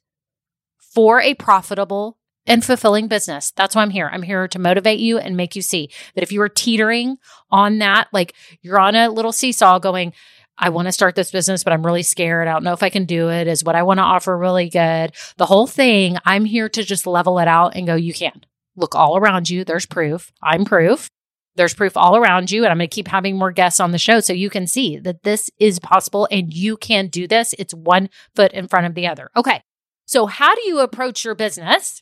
for 0.79 1.21
a 1.21 1.33
profitable 1.35 2.17
and 2.45 2.65
fulfilling 2.65 3.07
business. 3.07 3.51
That's 3.55 3.75
why 3.75 3.81
I'm 3.81 3.91
here. 3.91 4.09
I'm 4.11 4.23
here 4.23 4.47
to 4.47 4.59
motivate 4.59 4.99
you 4.99 5.17
and 5.19 5.37
make 5.37 5.55
you 5.55 5.61
see 5.61 5.91
that 6.15 6.23
if 6.23 6.31
you 6.31 6.41
are 6.41 6.49
teetering 6.49 7.17
on 7.49 7.77
that, 7.79 8.07
like 8.11 8.33
you're 8.61 8.79
on 8.79 8.95
a 8.95 9.09
little 9.09 9.31
seesaw 9.31 9.79
going, 9.79 10.13
I 10.57 10.69
want 10.69 10.87
to 10.87 10.91
start 10.91 11.15
this 11.15 11.31
business, 11.31 11.63
but 11.63 11.73
I'm 11.73 11.85
really 11.85 12.03
scared. 12.03 12.47
I 12.47 12.53
don't 12.53 12.63
know 12.63 12.73
if 12.73 12.83
I 12.83 12.89
can 12.89 13.05
do 13.05 13.29
it. 13.29 13.47
Is 13.47 13.63
what 13.63 13.75
I 13.75 13.83
want 13.83 13.99
to 13.99 14.03
offer 14.03 14.37
really 14.37 14.69
good? 14.69 15.13
The 15.37 15.45
whole 15.45 15.67
thing, 15.67 16.17
I'm 16.25 16.45
here 16.45 16.69
to 16.69 16.83
just 16.83 17.07
level 17.07 17.39
it 17.39 17.47
out 17.47 17.75
and 17.75 17.87
go, 17.87 17.95
you 17.95 18.13
can. 18.13 18.41
Look 18.75 18.95
all 18.95 19.17
around 19.17 19.49
you. 19.49 19.63
There's 19.63 19.85
proof. 19.85 20.31
I'm 20.41 20.65
proof. 20.65 21.09
There's 21.55 21.73
proof 21.73 21.97
all 21.97 22.15
around 22.15 22.51
you. 22.51 22.63
And 22.63 22.71
I'm 22.71 22.77
going 22.77 22.89
to 22.89 22.93
keep 22.93 23.07
having 23.07 23.37
more 23.37 23.51
guests 23.51 23.79
on 23.79 23.91
the 23.91 23.97
show 23.97 24.19
so 24.19 24.33
you 24.33 24.49
can 24.49 24.67
see 24.67 24.97
that 24.99 25.23
this 25.23 25.49
is 25.59 25.79
possible 25.79 26.27
and 26.31 26.53
you 26.53 26.77
can 26.77 27.07
do 27.07 27.27
this. 27.27 27.53
It's 27.59 27.73
one 27.73 28.09
foot 28.35 28.53
in 28.53 28.67
front 28.67 28.87
of 28.87 28.95
the 28.95 29.07
other. 29.07 29.29
Okay. 29.35 29.61
So, 30.05 30.25
how 30.25 30.55
do 30.55 30.61
you 30.65 30.79
approach 30.79 31.23
your 31.23 31.35
business? 31.35 32.01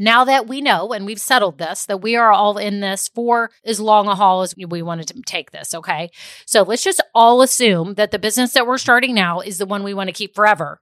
now 0.00 0.24
that 0.24 0.46
we 0.46 0.60
know 0.60 0.92
and 0.92 1.06
we've 1.06 1.20
settled 1.20 1.58
this, 1.58 1.86
that 1.86 2.00
we 2.00 2.16
are 2.16 2.32
all 2.32 2.58
in 2.58 2.80
this 2.80 3.08
for 3.08 3.50
as 3.64 3.80
long 3.80 4.08
a 4.08 4.14
haul 4.14 4.42
as 4.42 4.54
we 4.56 4.82
wanted 4.82 5.08
to 5.08 5.22
take 5.22 5.50
this, 5.50 5.74
okay? 5.74 6.10
So 6.46 6.62
let's 6.62 6.84
just 6.84 7.02
all 7.14 7.42
assume 7.42 7.94
that 7.94 8.10
the 8.10 8.18
business 8.18 8.52
that 8.52 8.66
we're 8.66 8.78
starting 8.78 9.14
now 9.14 9.40
is 9.40 9.58
the 9.58 9.66
one 9.66 9.82
we 9.82 9.94
want 9.94 10.08
to 10.08 10.12
keep 10.12 10.34
forever. 10.34 10.80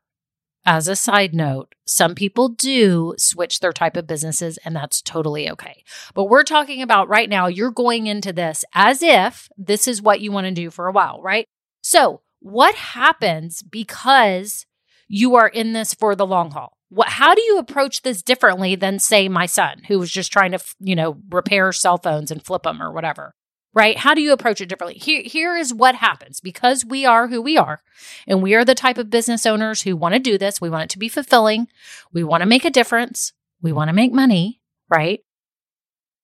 As 0.68 0.88
a 0.88 0.96
side 0.96 1.32
note, 1.32 1.76
some 1.86 2.16
people 2.16 2.48
do 2.48 3.14
switch 3.18 3.60
their 3.60 3.72
type 3.72 3.96
of 3.96 4.08
businesses, 4.08 4.58
and 4.64 4.74
that's 4.74 5.00
totally 5.00 5.48
okay. 5.48 5.84
But 6.12 6.24
we're 6.24 6.42
talking 6.42 6.82
about 6.82 7.08
right 7.08 7.30
now, 7.30 7.46
you're 7.46 7.70
going 7.70 8.08
into 8.08 8.32
this 8.32 8.64
as 8.74 9.00
if 9.00 9.48
this 9.56 9.86
is 9.86 10.02
what 10.02 10.20
you 10.20 10.32
want 10.32 10.48
to 10.48 10.50
do 10.50 10.70
for 10.70 10.88
a 10.88 10.92
while, 10.92 11.22
right? 11.22 11.46
So, 11.82 12.22
what 12.40 12.74
happens 12.74 13.62
because 13.62 14.66
you 15.06 15.36
are 15.36 15.46
in 15.46 15.72
this 15.72 15.94
for 15.94 16.16
the 16.16 16.26
long 16.26 16.50
haul? 16.50 16.76
What, 16.88 17.10
how 17.10 17.36
do 17.36 17.42
you 17.42 17.58
approach 17.58 18.02
this 18.02 18.20
differently 18.20 18.74
than, 18.74 18.98
say, 18.98 19.28
my 19.28 19.46
son 19.46 19.82
who 19.86 20.00
was 20.00 20.10
just 20.10 20.32
trying 20.32 20.50
to, 20.50 20.58
you 20.80 20.96
know, 20.96 21.18
repair 21.30 21.70
cell 21.70 21.98
phones 21.98 22.32
and 22.32 22.44
flip 22.44 22.64
them 22.64 22.82
or 22.82 22.90
whatever? 22.90 23.34
Right? 23.76 23.98
How 23.98 24.14
do 24.14 24.22
you 24.22 24.32
approach 24.32 24.62
it 24.62 24.70
differently? 24.70 24.98
Here, 24.98 25.20
here 25.22 25.54
is 25.54 25.74
what 25.74 25.96
happens 25.96 26.40
because 26.40 26.82
we 26.82 27.04
are 27.04 27.28
who 27.28 27.42
we 27.42 27.58
are, 27.58 27.82
and 28.26 28.42
we 28.42 28.54
are 28.54 28.64
the 28.64 28.74
type 28.74 28.96
of 28.96 29.10
business 29.10 29.44
owners 29.44 29.82
who 29.82 29.94
want 29.94 30.14
to 30.14 30.18
do 30.18 30.38
this. 30.38 30.62
We 30.62 30.70
want 30.70 30.84
it 30.84 30.90
to 30.90 30.98
be 30.98 31.10
fulfilling. 31.10 31.68
We 32.10 32.24
want 32.24 32.40
to 32.40 32.48
make 32.48 32.64
a 32.64 32.70
difference. 32.70 33.34
We 33.60 33.72
want 33.72 33.88
to 33.88 33.92
make 33.92 34.14
money, 34.14 34.62
right? 34.88 35.20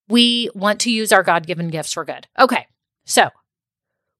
We 0.08 0.48
want 0.54 0.80
to 0.80 0.90
use 0.90 1.12
our 1.12 1.22
God 1.22 1.46
given 1.46 1.68
gifts 1.68 1.92
for 1.92 2.06
good. 2.06 2.26
Okay. 2.38 2.66
So 3.04 3.28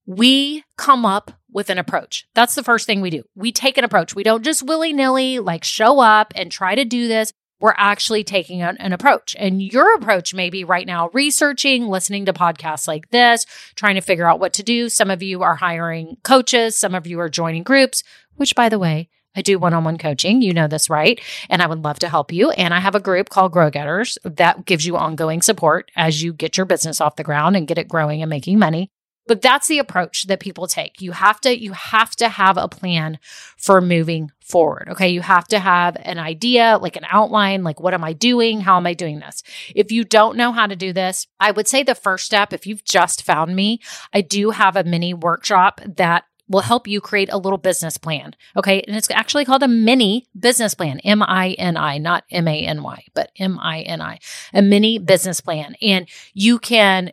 we 0.05 0.63
come 0.77 1.03
up 1.03 1.31
with 1.51 1.71
an 1.71 1.79
approach. 1.79 2.27
That's 2.35 2.53
the 2.53 2.63
first 2.63 2.85
thing 2.85 3.01
we 3.01 3.09
do. 3.09 3.23
We 3.35 3.51
take 3.51 3.79
an 3.79 3.83
approach. 3.83 4.13
We 4.13 4.23
don't 4.23 4.43
just 4.43 4.61
willy 4.61 4.93
nilly 4.93 5.39
like 5.39 5.63
show 5.63 5.99
up 5.99 6.33
and 6.35 6.51
try 6.51 6.75
to 6.75 6.85
do 6.85 7.07
this. 7.07 7.33
We're 7.63 7.73
actually 7.77 8.25
taking 8.25 8.61
an, 8.61 8.75
an, 8.81 8.91
approach. 8.91 9.37
And 9.39 9.61
your 9.61 9.95
approach 9.95 10.33
may 10.33 10.49
be 10.49 10.65
right 10.65 10.85
now 10.85 11.09
researching, 11.13 11.87
listening 11.87 12.25
to 12.25 12.33
podcasts 12.33 12.89
like 12.89 13.09
this, 13.11 13.45
trying 13.75 13.95
to 13.95 14.01
figure 14.01 14.27
out 14.27 14.41
what 14.41 14.51
to 14.55 14.63
do. 14.63 14.89
Some 14.89 15.09
of 15.09 15.23
you 15.23 15.43
are 15.43 15.55
hiring 15.55 16.17
coaches, 16.23 16.75
some 16.75 16.93
of 16.93 17.07
you 17.07 17.21
are 17.21 17.29
joining 17.29 17.63
groups, 17.63 18.03
which 18.35 18.53
by 18.53 18.67
the 18.67 18.77
way, 18.77 19.07
I 19.33 19.41
do 19.41 19.57
one 19.57 19.73
on 19.73 19.85
one 19.85 19.97
coaching. 19.97 20.41
You 20.41 20.51
know 20.51 20.67
this, 20.67 20.89
right? 20.89 21.21
And 21.49 21.61
I 21.61 21.67
would 21.67 21.85
love 21.85 21.99
to 21.99 22.09
help 22.09 22.33
you. 22.33 22.51
And 22.51 22.73
I 22.73 22.81
have 22.81 22.95
a 22.95 22.99
group 22.99 23.29
called 23.29 23.53
Grow 23.53 23.69
Getters 23.69 24.17
that 24.25 24.65
gives 24.65 24.85
you 24.85 24.97
ongoing 24.97 25.41
support 25.41 25.89
as 25.95 26.21
you 26.21 26.33
get 26.33 26.57
your 26.57 26.65
business 26.65 26.99
off 26.99 27.15
the 27.15 27.23
ground 27.23 27.55
and 27.55 27.65
get 27.65 27.77
it 27.77 27.87
growing 27.87 28.21
and 28.21 28.29
making 28.29 28.59
money. 28.59 28.91
But 29.25 29.41
that's 29.41 29.67
the 29.67 29.79
approach 29.79 30.23
that 30.23 30.39
people 30.39 30.67
take. 30.67 31.01
You 31.01 31.13
have 31.13 31.39
to 31.41 31.57
you 31.57 31.73
have 31.73 32.15
to 32.17 32.29
have 32.29 32.57
a 32.57 32.67
plan 32.67 33.19
for 33.57 33.79
moving 33.81 34.31
forward. 34.41 34.89
Okay? 34.89 35.09
You 35.09 35.21
have 35.21 35.47
to 35.49 35.59
have 35.59 35.95
an 36.01 36.19
idea, 36.19 36.77
like 36.81 36.95
an 36.95 37.05
outline, 37.09 37.63
like 37.63 37.79
what 37.79 37.93
am 37.93 38.03
I 38.03 38.13
doing? 38.13 38.61
How 38.61 38.77
am 38.77 38.85
I 38.85 38.93
doing 38.93 39.19
this? 39.19 39.43
If 39.75 39.91
you 39.91 40.03
don't 40.03 40.37
know 40.37 40.51
how 40.51 40.67
to 40.67 40.75
do 40.75 40.91
this, 40.93 41.27
I 41.39 41.51
would 41.51 41.67
say 41.67 41.83
the 41.83 41.95
first 41.95 42.25
step 42.25 42.53
if 42.53 42.67
you've 42.67 42.83
just 42.83 43.23
found 43.23 43.55
me, 43.55 43.79
I 44.13 44.21
do 44.21 44.51
have 44.51 44.75
a 44.75 44.83
mini 44.83 45.13
workshop 45.13 45.79
that 45.85 46.25
will 46.49 46.61
help 46.61 46.87
you 46.87 46.99
create 46.99 47.29
a 47.31 47.37
little 47.37 47.57
business 47.57 47.97
plan. 47.97 48.35
Okay. 48.55 48.81
And 48.81 48.95
it's 48.95 49.09
actually 49.09 49.45
called 49.45 49.63
a 49.63 49.67
mini 49.67 50.27
business 50.37 50.73
plan, 50.73 50.99
M 50.99 51.23
I 51.23 51.51
N 51.51 51.77
I, 51.77 51.97
not 51.97 52.25
M 52.29 52.47
A 52.47 52.65
N 52.65 52.83
Y, 52.83 53.05
but 53.13 53.31
M 53.37 53.59
I 53.59 53.81
N 53.81 54.01
I, 54.01 54.19
a 54.53 54.61
mini 54.61 54.99
business 54.99 55.39
plan. 55.41 55.75
And 55.81 56.07
you 56.33 56.59
can 56.59 57.11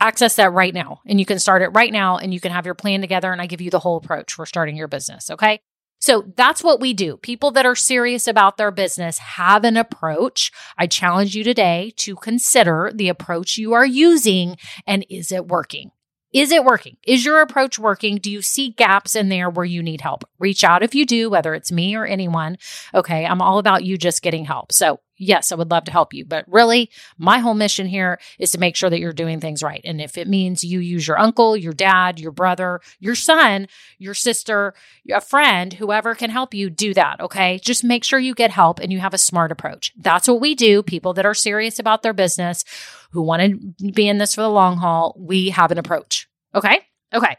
access 0.00 0.36
that 0.36 0.52
right 0.52 0.74
now 0.74 1.00
and 1.06 1.18
you 1.18 1.26
can 1.26 1.38
start 1.38 1.62
it 1.62 1.68
right 1.68 1.92
now 1.92 2.18
and 2.18 2.32
you 2.32 2.40
can 2.40 2.52
have 2.52 2.66
your 2.66 2.74
plan 2.74 3.00
together 3.00 3.32
and 3.32 3.40
I 3.40 3.46
give 3.46 3.60
you 3.60 3.70
the 3.70 3.78
whole 3.78 3.96
approach 3.96 4.32
for 4.32 4.46
starting 4.46 4.76
your 4.76 4.88
business. 4.88 5.30
Okay. 5.30 5.60
So 5.98 6.24
that's 6.36 6.62
what 6.62 6.78
we 6.80 6.92
do. 6.92 7.16
People 7.16 7.50
that 7.52 7.66
are 7.66 7.74
serious 7.74 8.28
about 8.28 8.58
their 8.58 8.70
business 8.70 9.18
have 9.18 9.64
an 9.64 9.76
approach. 9.76 10.52
I 10.76 10.86
challenge 10.86 11.34
you 11.34 11.42
today 11.42 11.92
to 11.96 12.16
consider 12.16 12.92
the 12.94 13.08
approach 13.08 13.56
you 13.56 13.72
are 13.72 13.86
using 13.86 14.56
and 14.86 15.06
is 15.08 15.32
it 15.32 15.48
working? 15.48 15.90
Is 16.32 16.52
it 16.52 16.64
working? 16.64 16.98
Is 17.06 17.24
your 17.24 17.40
approach 17.40 17.78
working? 17.78 18.16
Do 18.16 18.30
you 18.30 18.42
see 18.42 18.70
gaps 18.70 19.16
in 19.16 19.30
there 19.30 19.48
where 19.48 19.64
you 19.64 19.82
need 19.82 20.02
help? 20.02 20.28
Reach 20.38 20.64
out 20.64 20.82
if 20.82 20.94
you 20.94 21.06
do, 21.06 21.30
whether 21.30 21.54
it's 21.54 21.72
me 21.72 21.96
or 21.96 22.04
anyone. 22.04 22.58
Okay. 22.94 23.24
I'm 23.24 23.40
all 23.40 23.58
about 23.58 23.84
you 23.84 23.96
just 23.96 24.22
getting 24.22 24.44
help. 24.44 24.72
So 24.72 25.00
yes, 25.18 25.52
I 25.52 25.54
would 25.54 25.70
love 25.70 25.84
to 25.84 25.92
help 25.92 26.12
you. 26.12 26.24
But 26.24 26.44
really, 26.48 26.90
my 27.18 27.38
whole 27.38 27.54
mission 27.54 27.86
here 27.86 28.18
is 28.38 28.50
to 28.52 28.58
make 28.58 28.76
sure 28.76 28.90
that 28.90 29.00
you're 29.00 29.12
doing 29.12 29.40
things 29.40 29.62
right. 29.62 29.80
And 29.84 30.00
if 30.00 30.16
it 30.16 30.28
means 30.28 30.64
you 30.64 30.80
use 30.80 31.06
your 31.06 31.18
uncle, 31.18 31.56
your 31.56 31.72
dad, 31.72 32.20
your 32.20 32.32
brother, 32.32 32.80
your 32.98 33.14
son, 33.14 33.68
your 33.98 34.14
sister, 34.14 34.74
a 35.12 35.20
friend, 35.20 35.74
whoever 35.74 36.14
can 36.14 36.30
help 36.30 36.54
you, 36.54 36.70
do 36.70 36.94
that. 36.94 37.20
Okay. 37.20 37.58
Just 37.62 37.84
make 37.84 38.04
sure 38.04 38.18
you 38.18 38.34
get 38.34 38.50
help 38.50 38.78
and 38.78 38.92
you 38.92 38.98
have 38.98 39.14
a 39.14 39.18
smart 39.18 39.52
approach. 39.52 39.92
That's 39.96 40.28
what 40.28 40.40
we 40.40 40.54
do. 40.54 40.82
People 40.82 41.12
that 41.14 41.26
are 41.26 41.34
serious 41.34 41.78
about 41.78 42.02
their 42.02 42.12
business, 42.12 42.64
who 43.12 43.22
want 43.22 43.42
to 43.42 43.92
be 43.92 44.08
in 44.08 44.18
this 44.18 44.34
for 44.34 44.42
the 44.42 44.50
long 44.50 44.76
haul, 44.76 45.14
we 45.18 45.50
have 45.50 45.70
an 45.70 45.78
approach. 45.78 46.28
Okay. 46.54 46.80
Okay. 47.14 47.36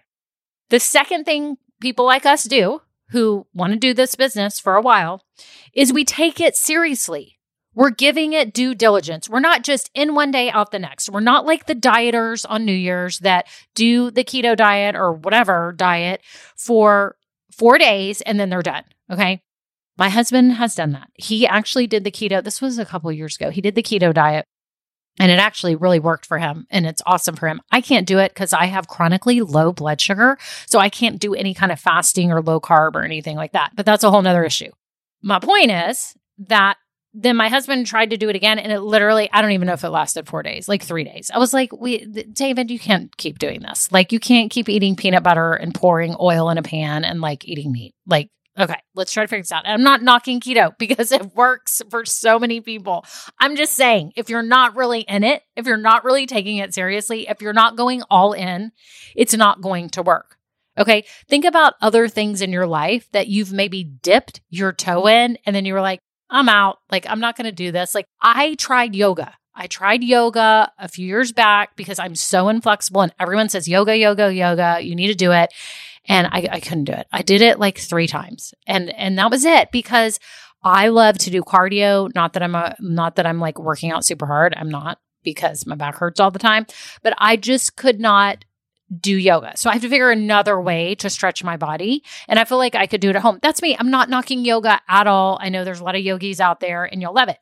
The 0.69 0.79
second 0.79 1.25
thing 1.25 1.57
people 1.79 2.05
like 2.05 2.25
us 2.25 2.43
do 2.43 2.81
who 3.11 3.45
want 3.53 3.73
to 3.73 3.79
do 3.79 3.93
this 3.93 4.15
business 4.15 4.59
for 4.59 4.75
a 4.75 4.81
while 4.81 5.23
is 5.73 5.93
we 5.93 6.03
take 6.03 6.41
it 6.41 6.55
seriously. 6.55 7.36
We're 7.77 7.91
giving 7.91 8.33
it 8.33 8.55
due 8.55 8.73
diligence. 8.73 9.29
We're 9.29 9.39
not 9.39 9.63
just 9.63 9.91
in 9.93 10.15
one 10.15 10.31
day, 10.31 10.49
out 10.49 10.71
the 10.71 10.79
next. 10.79 11.11
We're 11.11 11.19
not 11.19 11.45
like 11.45 11.67
the 11.67 11.75
dieters 11.75 12.43
on 12.49 12.65
New 12.65 12.73
Year's 12.73 13.19
that 13.19 13.45
do 13.75 14.09
the 14.09 14.23
keto 14.23 14.57
diet 14.57 14.95
or 14.95 15.13
whatever 15.13 15.75
diet 15.77 16.21
for 16.55 17.17
four 17.51 17.77
days 17.77 18.21
and 18.21 18.39
then 18.39 18.49
they're 18.49 18.63
done. 18.63 18.83
Okay. 19.11 19.43
My 19.95 20.09
husband 20.09 20.53
has 20.53 20.73
done 20.73 20.93
that. 20.93 21.09
He 21.13 21.45
actually 21.45 21.85
did 21.85 22.03
the 22.03 22.09
keto. 22.09 22.43
This 22.43 22.63
was 22.63 22.79
a 22.79 22.85
couple 22.85 23.11
years 23.11 23.35
ago. 23.35 23.51
He 23.51 23.61
did 23.61 23.75
the 23.75 23.83
keto 23.83 24.11
diet 24.11 24.47
and 25.19 25.31
it 25.31 25.37
actually 25.37 25.75
really 25.75 25.99
worked 25.99 26.25
for 26.25 26.39
him 26.39 26.65
and 26.71 26.87
it's 26.87 27.03
awesome 27.05 27.35
for 27.35 27.47
him. 27.47 27.61
I 27.71 27.81
can't 27.81 28.07
do 28.07 28.17
it 28.17 28.33
because 28.33 28.53
I 28.53 28.65
have 28.65 28.87
chronically 28.87 29.41
low 29.41 29.71
blood 29.71 30.01
sugar. 30.01 30.39
So 30.65 30.79
I 30.79 30.89
can't 30.89 31.19
do 31.19 31.35
any 31.35 31.53
kind 31.53 31.71
of 31.71 31.79
fasting 31.79 32.31
or 32.31 32.41
low 32.41 32.59
carb 32.59 32.95
or 32.95 33.03
anything 33.03 33.35
like 33.35 33.51
that. 33.51 33.73
But 33.75 33.85
that's 33.85 34.03
a 34.03 34.09
whole 34.09 34.23
nother 34.23 34.43
issue. 34.43 34.71
My 35.21 35.37
point 35.37 35.69
is 35.69 36.15
that 36.39 36.77
then 37.13 37.35
my 37.35 37.49
husband 37.49 37.87
tried 37.87 38.11
to 38.11 38.17
do 38.17 38.29
it 38.29 38.35
again 38.35 38.59
and 38.59 38.71
it 38.71 38.81
literally 38.81 39.29
i 39.31 39.41
don't 39.41 39.51
even 39.51 39.67
know 39.67 39.73
if 39.73 39.83
it 39.83 39.89
lasted 39.89 40.27
four 40.27 40.43
days 40.43 40.67
like 40.67 40.83
three 40.83 41.03
days. 41.03 41.31
I 41.33 41.39
was 41.39 41.53
like 41.53 41.71
we 41.71 42.05
david 42.05 42.69
you 42.71 42.79
can't 42.79 43.15
keep 43.17 43.39
doing 43.39 43.61
this. 43.61 43.91
Like 43.91 44.11
you 44.11 44.19
can't 44.19 44.51
keep 44.51 44.69
eating 44.69 44.95
peanut 44.95 45.23
butter 45.23 45.53
and 45.53 45.73
pouring 45.73 46.15
oil 46.19 46.49
in 46.49 46.57
a 46.57 46.63
pan 46.63 47.03
and 47.03 47.21
like 47.21 47.47
eating 47.47 47.71
meat. 47.71 47.95
Like 48.05 48.29
okay 48.59 48.79
let's 48.95 49.11
try 49.11 49.23
to 49.23 49.27
figure 49.27 49.41
this 49.41 49.51
out. 49.51 49.65
And 49.65 49.73
i'm 49.73 49.83
not 49.83 50.01
knocking 50.01 50.39
keto 50.39 50.75
because 50.79 51.11
it 51.11 51.35
works 51.35 51.81
for 51.89 52.05
so 52.05 52.39
many 52.39 52.61
people. 52.61 53.05
I'm 53.39 53.55
just 53.55 53.73
saying 53.73 54.13
if 54.15 54.29
you're 54.29 54.43
not 54.43 54.75
really 54.75 55.01
in 55.01 55.23
it 55.23 55.43
if 55.55 55.65
you're 55.65 55.77
not 55.77 56.03
really 56.03 56.25
taking 56.25 56.57
it 56.57 56.73
seriously 56.73 57.27
if 57.27 57.41
you're 57.41 57.53
not 57.53 57.77
going 57.77 58.03
all 58.09 58.33
in 58.33 58.71
it's 59.15 59.35
not 59.35 59.61
going 59.61 59.89
to 59.91 60.03
work. 60.03 60.37
Okay. 60.77 61.05
Think 61.27 61.45
about 61.45 61.73
other 61.81 62.07
things 62.07 62.41
in 62.41 62.51
your 62.51 62.67
life 62.67 63.09
that 63.11 63.27
you've 63.27 63.51
maybe 63.51 63.83
dipped 63.83 64.41
your 64.49 64.71
toe 64.71 65.07
in 65.07 65.37
and 65.45 65.55
then 65.55 65.65
you 65.65 65.73
were 65.73 65.81
like, 65.81 66.01
I'm 66.29 66.49
out. 66.49 66.79
Like, 66.91 67.05
I'm 67.09 67.19
not 67.19 67.37
going 67.37 67.45
to 67.45 67.51
do 67.51 67.71
this. 67.71 67.95
Like, 67.95 68.05
I 68.21 68.55
tried 68.55 68.95
yoga. 68.95 69.33
I 69.57 69.67
tried 69.67 70.03
yoga 70.03 70.71
a 70.77 70.87
few 70.87 71.07
years 71.07 71.31
back 71.31 71.75
because 71.75 71.97
I'm 71.97 72.15
so 72.15 72.47
inflexible 72.47 73.01
and 73.01 73.13
everyone 73.19 73.49
says 73.49 73.67
yoga, 73.67 73.97
yoga, 73.97 74.31
yoga, 74.31 74.79
you 74.81 74.95
need 74.95 75.07
to 75.07 75.15
do 75.15 75.31
it. 75.31 75.51
And 76.07 76.27
I, 76.27 76.47
I 76.51 76.59
couldn't 76.59 76.85
do 76.85 76.93
it. 76.93 77.07
I 77.11 77.23
did 77.23 77.41
it 77.41 77.59
like 77.59 77.79
three 77.79 78.07
times 78.07 78.53
and, 78.67 78.91
and 78.91 79.17
that 79.17 79.31
was 79.31 79.45
it 79.45 79.71
because 79.71 80.19
I 80.63 80.89
love 80.89 81.17
to 81.19 81.31
do 81.31 81.41
cardio. 81.41 82.13
Not 82.13 82.33
that 82.33 82.43
I'm 82.43 82.53
a, 82.53 82.75
not 82.79 83.15
that 83.15 83.25
I'm 83.25 83.39
like 83.39 83.57
working 83.57 83.91
out 83.91 84.05
super 84.05 84.27
hard. 84.27 84.53
I'm 84.55 84.69
not 84.69 84.99
because 85.23 85.65
my 85.65 85.75
back 85.75 85.95
hurts 85.95 86.19
all 86.19 86.31
the 86.31 86.39
time, 86.39 86.67
but 87.01 87.13
I 87.17 87.35
just 87.35 87.75
could 87.75 87.99
not 87.99 88.45
do 88.95 89.15
yoga. 89.15 89.55
So 89.57 89.69
I 89.69 89.73
have 89.73 89.81
to 89.81 89.89
figure 89.89 90.09
another 90.11 90.59
way 90.59 90.95
to 90.95 91.09
stretch 91.09 91.43
my 91.43 91.57
body. 91.57 92.03
And 92.27 92.39
I 92.39 92.45
feel 92.45 92.57
like 92.57 92.75
I 92.75 92.87
could 92.87 93.01
do 93.01 93.09
it 93.09 93.15
at 93.15 93.21
home. 93.21 93.39
That's 93.41 93.61
me. 93.61 93.75
I'm 93.77 93.91
not 93.91 94.09
knocking 94.09 94.45
yoga 94.45 94.79
at 94.87 95.07
all. 95.07 95.37
I 95.41 95.49
know 95.49 95.63
there's 95.63 95.79
a 95.79 95.83
lot 95.83 95.95
of 95.95 96.01
yogis 96.01 96.39
out 96.39 96.59
there 96.59 96.85
and 96.85 97.01
you'll 97.01 97.13
love 97.13 97.29
it. 97.29 97.37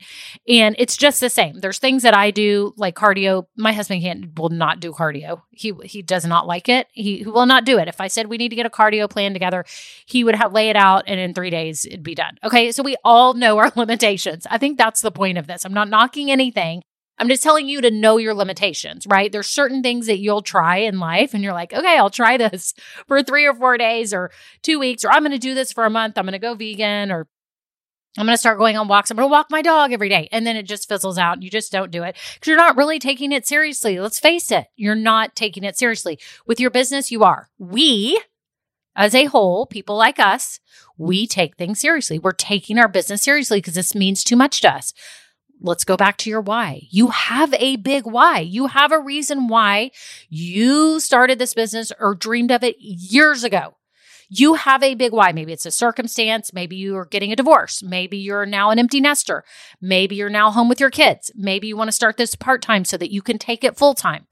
And 0.47 0.75
it's 0.79 0.97
just 0.97 1.19
the 1.19 1.29
same. 1.29 1.59
There's 1.59 1.77
things 1.77 2.03
that 2.03 2.15
I 2.15 2.31
do 2.31 2.73
like 2.77 2.95
cardio. 2.95 3.45
My 3.55 3.73
husband 3.73 4.01
can't 4.01 4.37
will 4.37 4.49
not 4.49 4.79
do 4.79 4.91
cardio. 4.91 5.41
He 5.51 5.73
he 5.83 6.01
does 6.01 6.25
not 6.25 6.47
like 6.47 6.67
it. 6.67 6.87
He, 6.91 7.23
will 7.25 7.45
not 7.45 7.65
do 7.65 7.77
it. 7.77 7.87
If 7.87 8.01
I 8.01 8.07
said 8.07 8.27
we 8.27 8.37
need 8.37 8.49
to 8.49 8.55
get 8.55 8.65
a 8.65 8.69
cardio 8.69 9.09
plan 9.09 9.33
together, 9.33 9.65
he 10.05 10.23
would 10.23 10.35
have 10.35 10.53
lay 10.53 10.69
it 10.69 10.75
out 10.75 11.03
and 11.07 11.19
in 11.19 11.33
3 11.33 11.49
days 11.49 11.85
it'd 11.85 12.03
be 12.03 12.15
done. 12.15 12.37
Okay? 12.43 12.71
So 12.71 12.81
we 12.81 12.95
all 13.03 13.33
know 13.33 13.57
our 13.57 13.71
limitations. 13.75 14.47
I 14.49 14.57
think 14.57 14.77
that's 14.77 15.01
the 15.01 15.11
point 15.11 15.37
of 15.37 15.47
this. 15.47 15.65
I'm 15.65 15.73
not 15.73 15.89
knocking 15.89 16.31
anything. 16.31 16.81
I'm 17.17 17.29
just 17.29 17.43
telling 17.43 17.67
you 17.67 17.81
to 17.81 17.91
know 17.91 18.17
your 18.17 18.34
limitations, 18.34 19.07
right? 19.07 19.31
There's 19.31 19.48
certain 19.48 19.81
things 19.81 20.07
that 20.07 20.19
you'll 20.19 20.41
try 20.41 20.77
in 20.77 21.00
life 21.00 21.34
and 21.34 21.43
you're 21.43 21.53
like, 21.53 21.74
okay, 21.74 21.98
I'll 21.98 22.10
try 22.10 22.38
this 22.38 22.74
for 23.07 23.24
three 23.24 23.45
or 23.45 23.53
four 23.53 23.77
days 23.77 24.13
or 24.13 24.31
two 24.62 24.79
weeks, 24.79 25.05
or 25.05 25.12
I'm 25.12 25.22
going 25.22 25.31
to 25.31 25.38
do 25.38 25.53
this 25.53 25.72
for 25.72 25.86
a 25.86 25.89
month. 25.89 26.17
I'm 26.17 26.25
going 26.25 26.34
to 26.34 26.39
go 26.39 26.55
vegan 26.55 27.12
or 27.12 27.27
I'm 28.17 28.25
going 28.25 28.34
to 28.34 28.39
start 28.39 28.57
going 28.57 28.77
on 28.77 28.88
walks. 28.88 29.12
I'm 29.12 29.17
going 29.17 29.27
to 29.27 29.31
walk 29.31 29.48
my 29.50 29.62
dog 29.62 29.91
every 29.91 30.07
day. 30.07 30.29
And 30.31 30.48
then 30.48 30.55
it 30.55 30.63
just 30.63 30.88
fizzles 30.88 31.17
out. 31.17 31.41
You 31.41 31.50
just 31.50 31.72
don't 31.72 31.91
do 31.91 32.03
it 32.03 32.15
because 32.36 32.48
you're 32.48 32.57
not 32.57 32.77
really 32.77 32.98
taking 32.98 33.31
it 33.31 33.45
seriously. 33.45 34.00
Let's 34.00 34.19
face 34.19 34.51
it. 34.51 34.67
You're 34.75 34.95
not 34.95 35.36
taking 35.36 35.63
it 35.65 35.77
seriously. 35.77 36.17
With 36.48 36.60
your 36.60 36.69
business, 36.69 37.12
you 37.12 37.24
are. 37.24 37.50
We, 37.57 38.22
as 38.95 39.13
a 39.13 39.25
whole, 39.25 39.65
people 39.65 39.98
like 39.98 40.17
us, 40.17 40.62
we 40.98 41.27
take 41.27 41.57
things 41.57 41.81
seriously. 41.81 42.17
We're 42.17 42.31
taking 42.31 42.79
our 42.79 42.88
business 42.88 43.22
seriously 43.22 43.57
because 43.57 43.75
this 43.75 43.93
means 43.93 44.24
too 44.24 44.38
much 44.38 44.62
to 44.62 44.74
us 44.74 44.93
let's 45.62 45.83
go 45.83 45.97
back 45.97 46.17
to 46.17 46.29
your 46.29 46.41
why. 46.41 46.88
You 46.89 47.07
have 47.07 47.53
a 47.53 47.75
big 47.77 48.05
why. 48.05 48.39
You 48.39 48.67
have 48.67 48.91
a 48.91 49.00
reason 49.00 49.47
why 49.47 49.91
you 50.29 51.00
started 51.00 51.39
this 51.39 51.53
business 51.53 51.91
or 52.00 52.15
dreamed 52.15 52.51
of 52.51 52.63
it 52.63 52.75
years 52.79 53.43
ago. 53.43 53.75
You 54.29 54.55
have 54.55 54.81
a 54.81 54.95
big 54.95 55.12
why. 55.12 55.31
Maybe 55.31 55.53
it's 55.53 55.65
a 55.65 55.71
circumstance. 55.71 56.53
Maybe 56.53 56.75
you 56.75 56.95
are 56.97 57.05
getting 57.05 57.31
a 57.31 57.35
divorce. 57.35 57.83
Maybe 57.83 58.17
you're 58.17 58.45
now 58.45 58.71
an 58.71 58.79
empty 58.79 59.00
nester. 59.00 59.43
Maybe 59.81 60.15
you're 60.15 60.29
now 60.29 60.51
home 60.51 60.67
with 60.67 60.79
your 60.79 60.89
kids. 60.89 61.31
Maybe 61.35 61.67
you 61.67 61.77
want 61.77 61.89
to 61.89 61.93
start 61.93 62.17
this 62.17 62.35
part 62.35 62.62
time 62.62 62.85
so 62.85 62.97
that 62.97 63.12
you 63.12 63.21
can 63.21 63.38
take 63.38 63.63
it 63.63 63.77
full 63.77 63.93
time. 63.93 64.25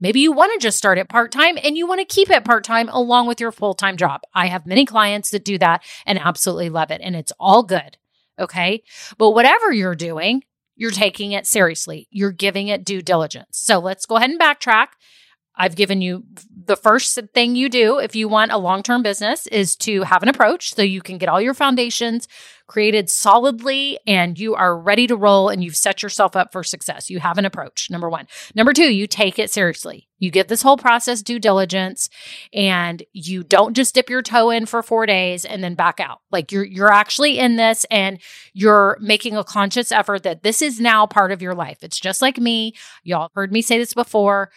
Maybe 0.00 0.20
you 0.20 0.32
want 0.32 0.52
to 0.52 0.64
just 0.64 0.78
start 0.78 0.98
it 0.98 1.08
part 1.08 1.30
time 1.30 1.58
and 1.62 1.76
you 1.76 1.86
want 1.86 2.00
to 2.00 2.06
keep 2.06 2.30
it 2.30 2.44
part 2.44 2.64
time 2.64 2.88
along 2.88 3.26
with 3.26 3.40
your 3.40 3.52
full 3.52 3.74
time 3.74 3.96
job. 3.96 4.22
I 4.34 4.46
have 4.46 4.66
many 4.66 4.86
clients 4.86 5.30
that 5.30 5.44
do 5.44 5.58
that 5.58 5.82
and 6.06 6.18
absolutely 6.18 6.70
love 6.70 6.90
it. 6.90 7.00
And 7.02 7.14
it's 7.14 7.32
all 7.38 7.62
good. 7.62 7.98
Okay. 8.38 8.82
But 9.18 9.32
whatever 9.32 9.70
you're 9.72 9.94
doing, 9.94 10.42
you're 10.80 10.90
taking 10.90 11.32
it 11.32 11.46
seriously. 11.46 12.08
You're 12.10 12.32
giving 12.32 12.68
it 12.68 12.86
due 12.86 13.02
diligence. 13.02 13.58
So 13.58 13.78
let's 13.78 14.06
go 14.06 14.16
ahead 14.16 14.30
and 14.30 14.40
backtrack. 14.40 14.86
I've 15.60 15.76
given 15.76 16.00
you 16.00 16.24
the 16.64 16.74
first 16.74 17.18
thing 17.34 17.54
you 17.54 17.68
do 17.68 17.98
if 17.98 18.16
you 18.16 18.28
want 18.28 18.50
a 18.50 18.56
long 18.56 18.82
term 18.82 19.02
business 19.02 19.46
is 19.48 19.76
to 19.76 20.04
have 20.04 20.22
an 20.22 20.28
approach 20.30 20.74
so 20.74 20.80
you 20.80 21.02
can 21.02 21.18
get 21.18 21.28
all 21.28 21.40
your 21.40 21.52
foundations 21.52 22.28
created 22.66 23.10
solidly 23.10 23.98
and 24.06 24.38
you 24.38 24.54
are 24.54 24.78
ready 24.78 25.06
to 25.06 25.16
roll 25.16 25.50
and 25.50 25.62
you've 25.62 25.76
set 25.76 26.02
yourself 26.02 26.34
up 26.34 26.52
for 26.52 26.62
success. 26.62 27.10
You 27.10 27.18
have 27.18 27.36
an 27.36 27.44
approach, 27.44 27.90
number 27.90 28.08
one. 28.08 28.26
Number 28.54 28.72
two, 28.72 28.90
you 28.90 29.06
take 29.06 29.38
it 29.38 29.50
seriously. 29.50 30.08
You 30.18 30.30
get 30.30 30.48
this 30.48 30.62
whole 30.62 30.76
process 30.78 31.20
due 31.20 31.40
diligence 31.40 32.08
and 32.54 33.02
you 33.12 33.42
don't 33.42 33.74
just 33.74 33.94
dip 33.94 34.08
your 34.08 34.22
toe 34.22 34.48
in 34.48 34.64
for 34.64 34.82
four 34.82 35.04
days 35.04 35.44
and 35.44 35.62
then 35.62 35.74
back 35.74 36.00
out. 36.00 36.20
Like 36.30 36.52
you're 36.52 36.64
you're 36.64 36.92
actually 36.92 37.38
in 37.38 37.56
this 37.56 37.84
and 37.90 38.18
you're 38.54 38.96
making 39.00 39.36
a 39.36 39.44
conscious 39.44 39.92
effort 39.92 40.22
that 40.22 40.42
this 40.42 40.62
is 40.62 40.80
now 40.80 41.06
part 41.06 41.32
of 41.32 41.42
your 41.42 41.54
life. 41.54 41.78
It's 41.82 42.00
just 42.00 42.22
like 42.22 42.38
me. 42.38 42.74
Y'all 43.02 43.30
heard 43.34 43.52
me 43.52 43.60
say 43.60 43.76
this 43.76 43.92
before. 43.92 44.50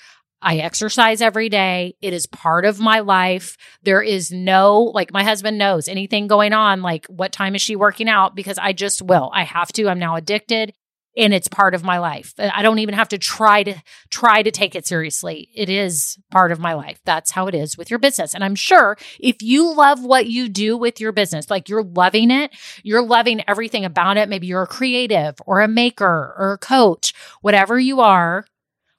I 0.43 0.57
exercise 0.57 1.21
every 1.21 1.49
day. 1.49 1.95
It 2.01 2.13
is 2.13 2.25
part 2.25 2.65
of 2.65 2.79
my 2.79 2.99
life. 2.99 3.57
There 3.83 4.01
is 4.01 4.31
no, 4.31 4.83
like, 4.83 5.13
my 5.13 5.23
husband 5.23 5.57
knows 5.57 5.87
anything 5.87 6.27
going 6.27 6.53
on, 6.53 6.81
like, 6.81 7.05
what 7.07 7.31
time 7.31 7.55
is 7.55 7.61
she 7.61 7.75
working 7.75 8.09
out? 8.09 8.35
Because 8.35 8.57
I 8.57 8.73
just 8.73 9.01
will. 9.01 9.31
I 9.33 9.43
have 9.43 9.71
to. 9.73 9.87
I'm 9.87 9.99
now 9.99 10.15
addicted 10.15 10.73
and 11.15 11.33
it's 11.33 11.47
part 11.47 11.75
of 11.75 11.83
my 11.83 11.99
life. 11.99 12.33
Uh, 12.37 12.49
I 12.53 12.61
don't 12.61 12.79
even 12.79 12.95
have 12.95 13.09
to 13.09 13.17
try 13.17 13.63
to 13.63 13.75
try 14.09 14.41
to 14.41 14.51
take 14.51 14.75
it 14.75 14.87
seriously. 14.87 15.49
It 15.53 15.69
is 15.69 16.17
part 16.31 16.51
of 16.51 16.59
my 16.59 16.73
life. 16.73 16.99
That's 17.05 17.31
how 17.31 17.47
it 17.47 17.55
is 17.55 17.77
with 17.77 17.89
your 17.89 17.99
business. 17.99 18.33
And 18.33 18.43
I'm 18.43 18.55
sure 18.55 18.97
if 19.19 19.41
you 19.41 19.73
love 19.73 20.03
what 20.03 20.27
you 20.27 20.49
do 20.49 20.77
with 20.77 20.99
your 20.99 21.11
business, 21.11 21.49
like 21.49 21.69
you're 21.69 21.83
loving 21.83 22.31
it, 22.31 22.51
you're 22.83 23.05
loving 23.05 23.43
everything 23.47 23.85
about 23.85 24.17
it, 24.17 24.29
maybe 24.29 24.47
you're 24.47 24.63
a 24.63 24.67
creative 24.67 25.35
or 25.45 25.61
a 25.61 25.67
maker 25.67 26.33
or 26.37 26.53
a 26.53 26.57
coach, 26.57 27.13
whatever 27.41 27.79
you 27.79 28.01
are, 28.01 28.45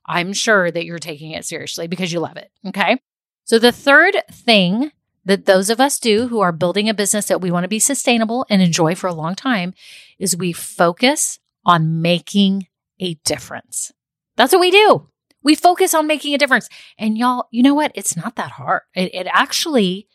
I'm 0.07 0.33
sure 0.33 0.71
that 0.71 0.85
you're 0.85 0.99
taking 0.99 1.31
it 1.31 1.45
seriously 1.45 1.87
because 1.87 2.13
you 2.13 2.21
love 2.21 2.37
it. 2.37 2.51
Okay. 2.67 3.01
So 3.45 3.59
the 3.59 3.73
third 3.73 4.17
thing 4.31 4.93
that 5.25 5.47
those 5.47 5.71
of 5.71 5.81
us 5.81 5.99
do 5.99 6.29
who 6.29 6.41
are 6.41 6.53
building 6.53 6.89
a 6.89 6.95
business 6.95 7.27
that 7.27 7.41
we 7.41 7.51
want 7.51 7.65
to 7.65 7.69
be 7.69 7.79
sustainable 7.79 8.47
and 8.51 8.61
enjoy 8.61 8.95
for 8.95 9.07
a 9.07 9.15
long 9.15 9.35
time 9.35 9.75
is 10.19 10.37
we 10.37 10.53
focus 10.53 11.39
on 11.65 12.03
making 12.03 12.67
a 13.01 13.15
difference. 13.25 13.93
That's 14.37 14.53
what 14.53 14.61
we 14.61 14.71
do. 14.71 15.09
We 15.43 15.55
focus 15.55 15.95
on 15.95 16.07
making 16.07 16.35
a 16.35 16.39
difference. 16.39 16.69
And 16.99 17.19
y'all, 17.19 17.49
you 17.51 17.63
know 17.63 17.75
what? 17.75 17.93
It's 17.95 18.17
not 18.17 18.37
that 18.37 18.53
hard. 18.53 18.83
It, 18.95 19.15
it 19.15 19.27
actually 19.31 20.09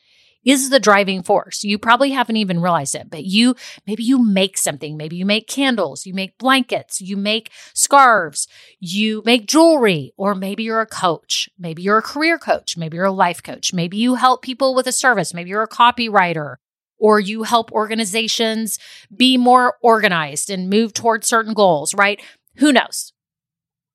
is 0.45 0.69
the 0.69 0.79
driving 0.79 1.21
force. 1.23 1.63
You 1.63 1.77
probably 1.77 2.11
haven't 2.11 2.37
even 2.37 2.61
realized 2.61 2.95
it, 2.95 3.09
but 3.09 3.25
you 3.25 3.55
maybe 3.85 4.03
you 4.03 4.23
make 4.23 4.57
something. 4.57 4.97
Maybe 4.97 5.17
you 5.17 5.25
make 5.25 5.47
candles, 5.47 6.05
you 6.05 6.13
make 6.13 6.37
blankets, 6.37 7.01
you 7.01 7.17
make 7.17 7.51
scarves, 7.73 8.47
you 8.79 9.21
make 9.25 9.47
jewelry, 9.47 10.13
or 10.17 10.35
maybe 10.35 10.63
you're 10.63 10.81
a 10.81 10.85
coach. 10.85 11.49
Maybe 11.57 11.81
you're 11.81 11.97
a 11.97 12.03
career 12.03 12.37
coach. 12.37 12.77
Maybe 12.77 12.95
you're 12.95 13.05
a 13.05 13.11
life 13.11 13.43
coach. 13.43 13.73
Maybe 13.73 13.97
you 13.97 14.15
help 14.15 14.41
people 14.41 14.73
with 14.73 14.87
a 14.87 14.91
service. 14.91 15.33
Maybe 15.33 15.49
you're 15.49 15.63
a 15.63 15.67
copywriter 15.67 16.55
or 16.99 17.19
you 17.19 17.43
help 17.43 17.71
organizations 17.71 18.77
be 19.15 19.37
more 19.37 19.77
organized 19.81 20.49
and 20.49 20.69
move 20.69 20.93
towards 20.93 21.27
certain 21.27 21.53
goals, 21.53 21.93
right? 21.93 22.21
Who 22.57 22.73
knows? 22.73 23.13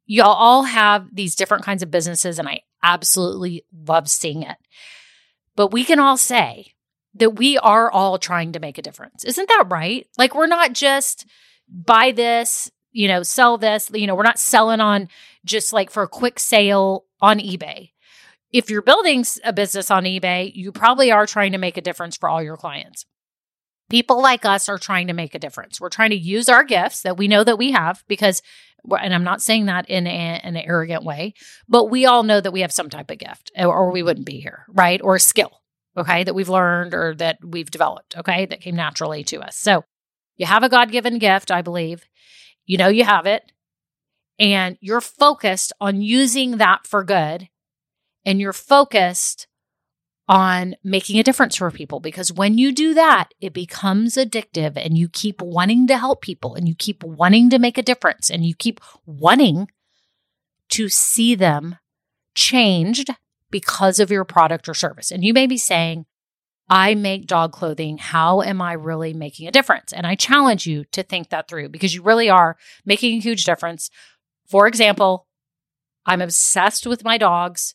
Y'all 0.06 0.32
all 0.32 0.64
have 0.64 1.08
these 1.14 1.34
different 1.34 1.64
kinds 1.64 1.82
of 1.82 1.90
businesses, 1.90 2.38
and 2.38 2.48
I 2.48 2.60
absolutely 2.82 3.64
love 3.72 4.08
seeing 4.08 4.42
it. 4.42 4.56
But 5.56 5.72
we 5.72 5.84
can 5.84 5.98
all 5.98 6.16
say 6.16 6.74
that 7.14 7.30
we 7.30 7.56
are 7.58 7.90
all 7.90 8.18
trying 8.18 8.52
to 8.52 8.60
make 8.60 8.78
a 8.78 8.82
difference. 8.82 9.24
Isn't 9.24 9.48
that 9.48 9.66
right? 9.68 10.06
Like 10.18 10.34
we're 10.34 10.46
not 10.46 10.72
just 10.72 11.26
buy 11.68 12.12
this, 12.12 12.70
you 12.90 13.08
know, 13.08 13.22
sell 13.22 13.56
this, 13.56 13.90
you 13.92 14.06
know, 14.06 14.14
we're 14.14 14.22
not 14.22 14.38
selling 14.38 14.80
on 14.80 15.08
just 15.44 15.72
like 15.72 15.90
for 15.90 16.02
a 16.02 16.08
quick 16.08 16.38
sale 16.38 17.04
on 17.20 17.38
eBay. 17.38 17.90
If 18.52 18.70
you're 18.70 18.82
building 18.82 19.24
a 19.42 19.52
business 19.52 19.90
on 19.90 20.04
eBay, 20.04 20.52
you 20.54 20.70
probably 20.72 21.10
are 21.10 21.26
trying 21.26 21.52
to 21.52 21.58
make 21.58 21.76
a 21.76 21.82
difference 21.82 22.16
for 22.16 22.28
all 22.28 22.42
your 22.42 22.56
clients. 22.56 23.04
People 23.90 24.22
like 24.22 24.44
us 24.44 24.68
are 24.68 24.78
trying 24.78 25.08
to 25.08 25.12
make 25.12 25.34
a 25.34 25.38
difference. 25.40 25.80
We're 25.80 25.88
trying 25.88 26.10
to 26.10 26.16
use 26.16 26.48
our 26.48 26.64
gifts 26.64 27.02
that 27.02 27.16
we 27.16 27.28
know 27.28 27.44
that 27.44 27.58
we 27.58 27.72
have 27.72 28.04
because 28.08 28.42
and 28.90 29.14
I'm 29.14 29.24
not 29.24 29.42
saying 29.42 29.66
that 29.66 29.88
in, 29.88 30.06
a, 30.06 30.10
an 30.10 30.56
arrogant 30.56 31.04
way, 31.04 31.34
but 31.68 31.90
we 31.90 32.06
all 32.06 32.22
know 32.22 32.40
that 32.40 32.52
we 32.52 32.60
have 32.60 32.72
some 32.72 32.90
type 32.90 33.10
of 33.10 33.18
gift 33.18 33.50
or 33.58 33.90
we 33.90 34.02
wouldn't 34.02 34.26
be 34.26 34.40
here, 34.40 34.66
right? 34.68 35.00
Or 35.02 35.14
a 35.14 35.20
skill, 35.20 35.62
okay, 35.96 36.24
that 36.24 36.34
we've 36.34 36.48
learned 36.48 36.94
or 36.94 37.14
that 37.16 37.38
we've 37.44 37.70
developed, 37.70 38.16
okay, 38.16 38.46
that 38.46 38.60
came 38.60 38.76
naturally 38.76 39.24
to 39.24 39.40
us. 39.40 39.56
So 39.56 39.84
you 40.36 40.46
have 40.46 40.62
a 40.62 40.68
God 40.68 40.90
given 40.90 41.18
gift, 41.18 41.50
I 41.50 41.62
believe. 41.62 42.04
You 42.66 42.78
know 42.78 42.88
you 42.88 43.04
have 43.04 43.26
it, 43.26 43.52
and 44.38 44.76
you're 44.80 45.00
focused 45.00 45.72
on 45.80 46.00
using 46.00 46.56
that 46.58 46.86
for 46.86 47.04
good, 47.04 47.48
and 48.24 48.40
you're 48.40 48.52
focused 48.54 49.46
on 50.28 50.74
making 50.82 51.18
a 51.18 51.22
difference 51.22 51.56
for 51.56 51.70
people 51.70 52.00
because 52.00 52.32
when 52.32 52.56
you 52.56 52.72
do 52.72 52.94
that, 52.94 53.28
it 53.40 53.52
becomes 53.52 54.14
addictive 54.14 54.72
and 54.76 54.96
you 54.96 55.08
keep 55.08 55.42
wanting 55.42 55.86
to 55.86 55.98
help 55.98 56.22
people 56.22 56.54
and 56.54 56.66
you 56.66 56.74
keep 56.74 57.04
wanting 57.04 57.50
to 57.50 57.58
make 57.58 57.76
a 57.76 57.82
difference 57.82 58.30
and 58.30 58.44
you 58.44 58.54
keep 58.54 58.80
wanting 59.04 59.68
to 60.70 60.88
see 60.88 61.34
them 61.34 61.76
changed 62.34 63.10
because 63.50 64.00
of 64.00 64.10
your 64.10 64.24
product 64.24 64.68
or 64.68 64.74
service. 64.74 65.10
And 65.10 65.22
you 65.22 65.34
may 65.34 65.46
be 65.46 65.58
saying, 65.58 66.06
I 66.68 66.94
make 66.94 67.26
dog 67.26 67.52
clothing. 67.52 67.98
How 67.98 68.40
am 68.40 68.62
I 68.62 68.72
really 68.72 69.12
making 69.12 69.46
a 69.46 69.52
difference? 69.52 69.92
And 69.92 70.06
I 70.06 70.14
challenge 70.14 70.66
you 70.66 70.84
to 70.92 71.02
think 71.02 71.28
that 71.28 71.46
through 71.46 71.68
because 71.68 71.94
you 71.94 72.02
really 72.02 72.30
are 72.30 72.56
making 72.86 73.18
a 73.18 73.20
huge 73.20 73.44
difference. 73.44 73.90
For 74.48 74.66
example, 74.66 75.26
I'm 76.06 76.22
obsessed 76.22 76.86
with 76.86 77.04
my 77.04 77.18
dogs 77.18 77.74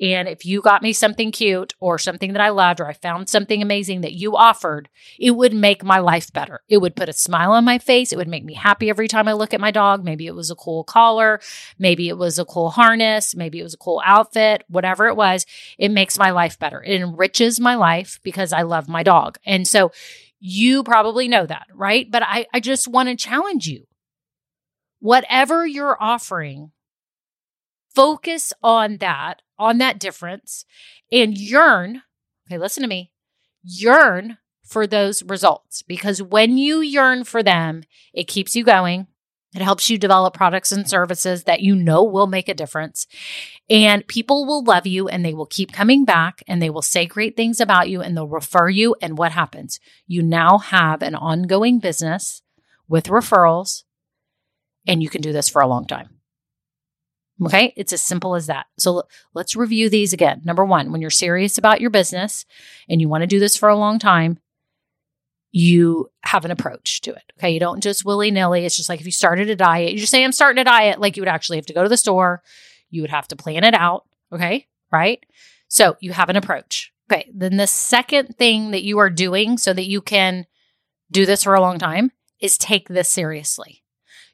And 0.00 0.28
if 0.28 0.44
you 0.44 0.60
got 0.60 0.82
me 0.82 0.92
something 0.92 1.32
cute 1.32 1.74
or 1.80 1.98
something 1.98 2.32
that 2.32 2.42
I 2.42 2.50
loved, 2.50 2.80
or 2.80 2.86
I 2.86 2.92
found 2.92 3.28
something 3.28 3.62
amazing 3.62 4.02
that 4.02 4.12
you 4.12 4.36
offered, 4.36 4.88
it 5.18 5.32
would 5.32 5.54
make 5.54 5.84
my 5.84 5.98
life 5.98 6.32
better. 6.32 6.60
It 6.68 6.78
would 6.78 6.96
put 6.96 7.08
a 7.08 7.14
smile 7.14 7.52
on 7.52 7.64
my 7.64 7.78
face. 7.78 8.12
It 8.12 8.16
would 8.16 8.28
make 8.28 8.44
me 8.44 8.54
happy 8.54 8.90
every 8.90 9.08
time 9.08 9.28
I 9.28 9.32
look 9.32 9.54
at 9.54 9.60
my 9.60 9.70
dog. 9.70 10.04
Maybe 10.04 10.26
it 10.26 10.34
was 10.34 10.50
a 10.50 10.56
cool 10.56 10.84
collar. 10.84 11.40
Maybe 11.78 12.08
it 12.08 12.18
was 12.18 12.38
a 12.38 12.44
cool 12.44 12.70
harness. 12.70 13.34
Maybe 13.34 13.60
it 13.60 13.64
was 13.64 13.74
a 13.74 13.78
cool 13.78 14.02
outfit, 14.04 14.64
whatever 14.68 15.06
it 15.06 15.16
was. 15.16 15.46
It 15.78 15.90
makes 15.90 16.18
my 16.18 16.30
life 16.30 16.58
better. 16.58 16.82
It 16.82 17.00
enriches 17.00 17.58
my 17.58 17.74
life 17.76 18.20
because 18.22 18.52
I 18.52 18.62
love 18.62 18.88
my 18.88 19.02
dog. 19.02 19.38
And 19.46 19.66
so 19.66 19.92
you 20.38 20.82
probably 20.82 21.28
know 21.28 21.46
that, 21.46 21.66
right? 21.74 22.10
But 22.10 22.22
I, 22.22 22.46
I 22.52 22.60
just 22.60 22.86
want 22.88 23.08
to 23.08 23.16
challenge 23.16 23.66
you. 23.66 23.86
Whatever 25.00 25.66
you're 25.66 25.96
offering, 26.00 26.72
focus 27.96 28.52
on 28.62 28.98
that, 28.98 29.40
on 29.58 29.78
that 29.78 29.98
difference, 29.98 30.66
and 31.10 31.36
yearn. 31.36 32.02
Okay, 32.46 32.58
listen 32.58 32.82
to 32.82 32.88
me. 32.88 33.10
Yearn 33.64 34.36
for 34.62 34.86
those 34.86 35.22
results 35.22 35.82
because 35.82 36.22
when 36.22 36.58
you 36.58 36.80
yearn 36.80 37.24
for 37.24 37.42
them, 37.42 37.82
it 38.12 38.28
keeps 38.28 38.54
you 38.54 38.62
going. 38.62 39.06
It 39.54 39.62
helps 39.62 39.88
you 39.88 39.96
develop 39.96 40.34
products 40.34 40.70
and 40.70 40.86
services 40.88 41.44
that 41.44 41.62
you 41.62 41.74
know 41.74 42.04
will 42.04 42.26
make 42.26 42.48
a 42.48 42.54
difference. 42.54 43.06
And 43.70 44.06
people 44.06 44.44
will 44.44 44.62
love 44.62 44.86
you 44.86 45.08
and 45.08 45.24
they 45.24 45.32
will 45.32 45.46
keep 45.46 45.72
coming 45.72 46.04
back 46.04 46.42
and 46.46 46.60
they 46.60 46.68
will 46.68 46.82
say 46.82 47.06
great 47.06 47.36
things 47.36 47.60
about 47.60 47.88
you 47.88 48.02
and 48.02 48.14
they'll 48.14 48.28
refer 48.28 48.68
you. 48.68 48.94
And 49.00 49.16
what 49.16 49.32
happens? 49.32 49.80
You 50.06 50.22
now 50.22 50.58
have 50.58 51.00
an 51.00 51.14
ongoing 51.14 51.78
business 51.78 52.42
with 52.86 53.06
referrals 53.06 53.84
and 54.86 55.02
you 55.02 55.08
can 55.08 55.22
do 55.22 55.32
this 55.32 55.48
for 55.48 55.62
a 55.62 55.66
long 55.66 55.86
time. 55.86 56.15
Okay. 57.44 57.74
It's 57.76 57.92
as 57.92 58.00
simple 58.00 58.34
as 58.34 58.46
that. 58.46 58.66
So 58.78 59.02
let's 59.34 59.56
review 59.56 59.90
these 59.90 60.12
again. 60.12 60.40
Number 60.44 60.64
one, 60.64 60.90
when 60.90 61.00
you're 61.00 61.10
serious 61.10 61.58
about 61.58 61.80
your 61.80 61.90
business 61.90 62.46
and 62.88 63.00
you 63.00 63.08
want 63.08 63.22
to 63.22 63.26
do 63.26 63.38
this 63.38 63.56
for 63.56 63.68
a 63.68 63.76
long 63.76 63.98
time, 63.98 64.38
you 65.52 66.10
have 66.22 66.44
an 66.44 66.50
approach 66.50 67.00
to 67.02 67.10
it. 67.10 67.32
Okay. 67.38 67.50
You 67.50 67.60
don't 67.60 67.82
just 67.82 68.04
willy 68.04 68.30
nilly. 68.30 68.64
It's 68.64 68.76
just 68.76 68.88
like 68.88 69.00
if 69.00 69.06
you 69.06 69.12
started 69.12 69.50
a 69.50 69.56
diet, 69.56 69.92
you 69.92 69.98
just 69.98 70.10
say, 70.10 70.24
I'm 70.24 70.32
starting 70.32 70.60
a 70.60 70.64
diet. 70.64 71.00
Like 71.00 71.16
you 71.16 71.22
would 71.22 71.28
actually 71.28 71.58
have 71.58 71.66
to 71.66 71.74
go 71.74 71.82
to 71.82 71.88
the 71.88 71.96
store, 71.96 72.42
you 72.90 73.02
would 73.02 73.10
have 73.10 73.28
to 73.28 73.36
plan 73.36 73.64
it 73.64 73.74
out. 73.74 74.04
Okay. 74.32 74.66
Right. 74.90 75.24
So 75.68 75.96
you 76.00 76.12
have 76.12 76.28
an 76.28 76.36
approach. 76.36 76.92
Okay. 77.10 77.30
Then 77.34 77.56
the 77.56 77.66
second 77.66 78.36
thing 78.38 78.70
that 78.70 78.82
you 78.82 78.98
are 78.98 79.10
doing 79.10 79.58
so 79.58 79.72
that 79.72 79.88
you 79.88 80.00
can 80.00 80.46
do 81.10 81.26
this 81.26 81.44
for 81.44 81.54
a 81.54 81.60
long 81.60 81.78
time 81.78 82.12
is 82.40 82.58
take 82.58 82.88
this 82.88 83.08
seriously. 83.08 83.82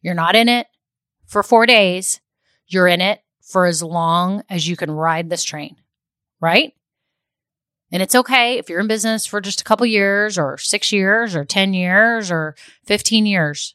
You're 0.01 0.15
not 0.15 0.35
in 0.35 0.49
it 0.49 0.67
for 1.27 1.43
four 1.43 1.67
days. 1.67 2.21
You're 2.73 2.89
in 2.89 3.01
it 3.01 3.21
for 3.43 3.67
as 3.67 3.83
long 3.83 4.43
as 4.49 4.67
you 4.67 4.77
can 4.77 4.91
ride 4.91 5.29
this 5.29 5.45
train, 5.45 5.77
right? 6.41 6.73
And 7.93 8.03
it's 8.03 8.15
okay 8.15 8.59
if 8.59 8.71
you're 8.71 8.81
in 8.81 8.87
business 8.87 9.27
for 9.27 9.43
just 9.43 9.61
a 9.61 9.65
couple 9.65 9.85
years 9.85 10.39
or 10.39 10.57
six 10.57 10.91
years 10.91 11.37
or 11.37 11.45
10 11.45 11.75
years 11.75 12.31
or 12.31 12.57
15 12.87 13.27
years. 13.27 13.75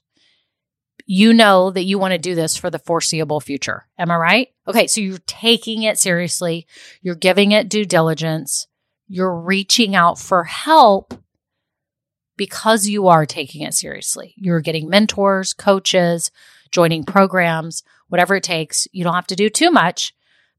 You 1.06 1.32
know 1.32 1.70
that 1.70 1.84
you 1.84 2.00
want 2.00 2.14
to 2.14 2.18
do 2.18 2.34
this 2.34 2.58
for 2.58 2.72
the 2.72 2.80
foreseeable 2.80 3.40
future. 3.40 3.88
Am 4.00 4.10
I 4.10 4.16
right? 4.16 4.48
Okay, 4.68 4.88
so 4.88 5.00
you're 5.00 5.20
taking 5.28 5.84
it 5.84 6.00
seriously. 6.00 6.66
You're 7.02 7.16
giving 7.16 7.52
it 7.52 7.70
due 7.70 7.86
diligence. 7.86 8.68
You're 9.08 9.40
reaching 9.40 9.96
out 9.96 10.18
for 10.18 10.44
help 10.44 11.14
because 12.36 12.88
you 12.88 13.08
are 13.08 13.26
taking 13.26 13.62
it 13.62 13.76
seriously. 13.76 14.34
You're 14.38 14.60
getting 14.62 14.90
mentors, 14.90 15.54
coaches, 15.54 16.32
joining 16.72 17.04
programs, 17.04 17.84
whatever 18.10 18.36
it 18.36 18.44
takes. 18.44 18.88
You 18.92 19.04
don't 19.04 19.14
have 19.14 19.28
to 19.28 19.36
do 19.36 19.50
too 19.50 19.72
much, 19.72 20.14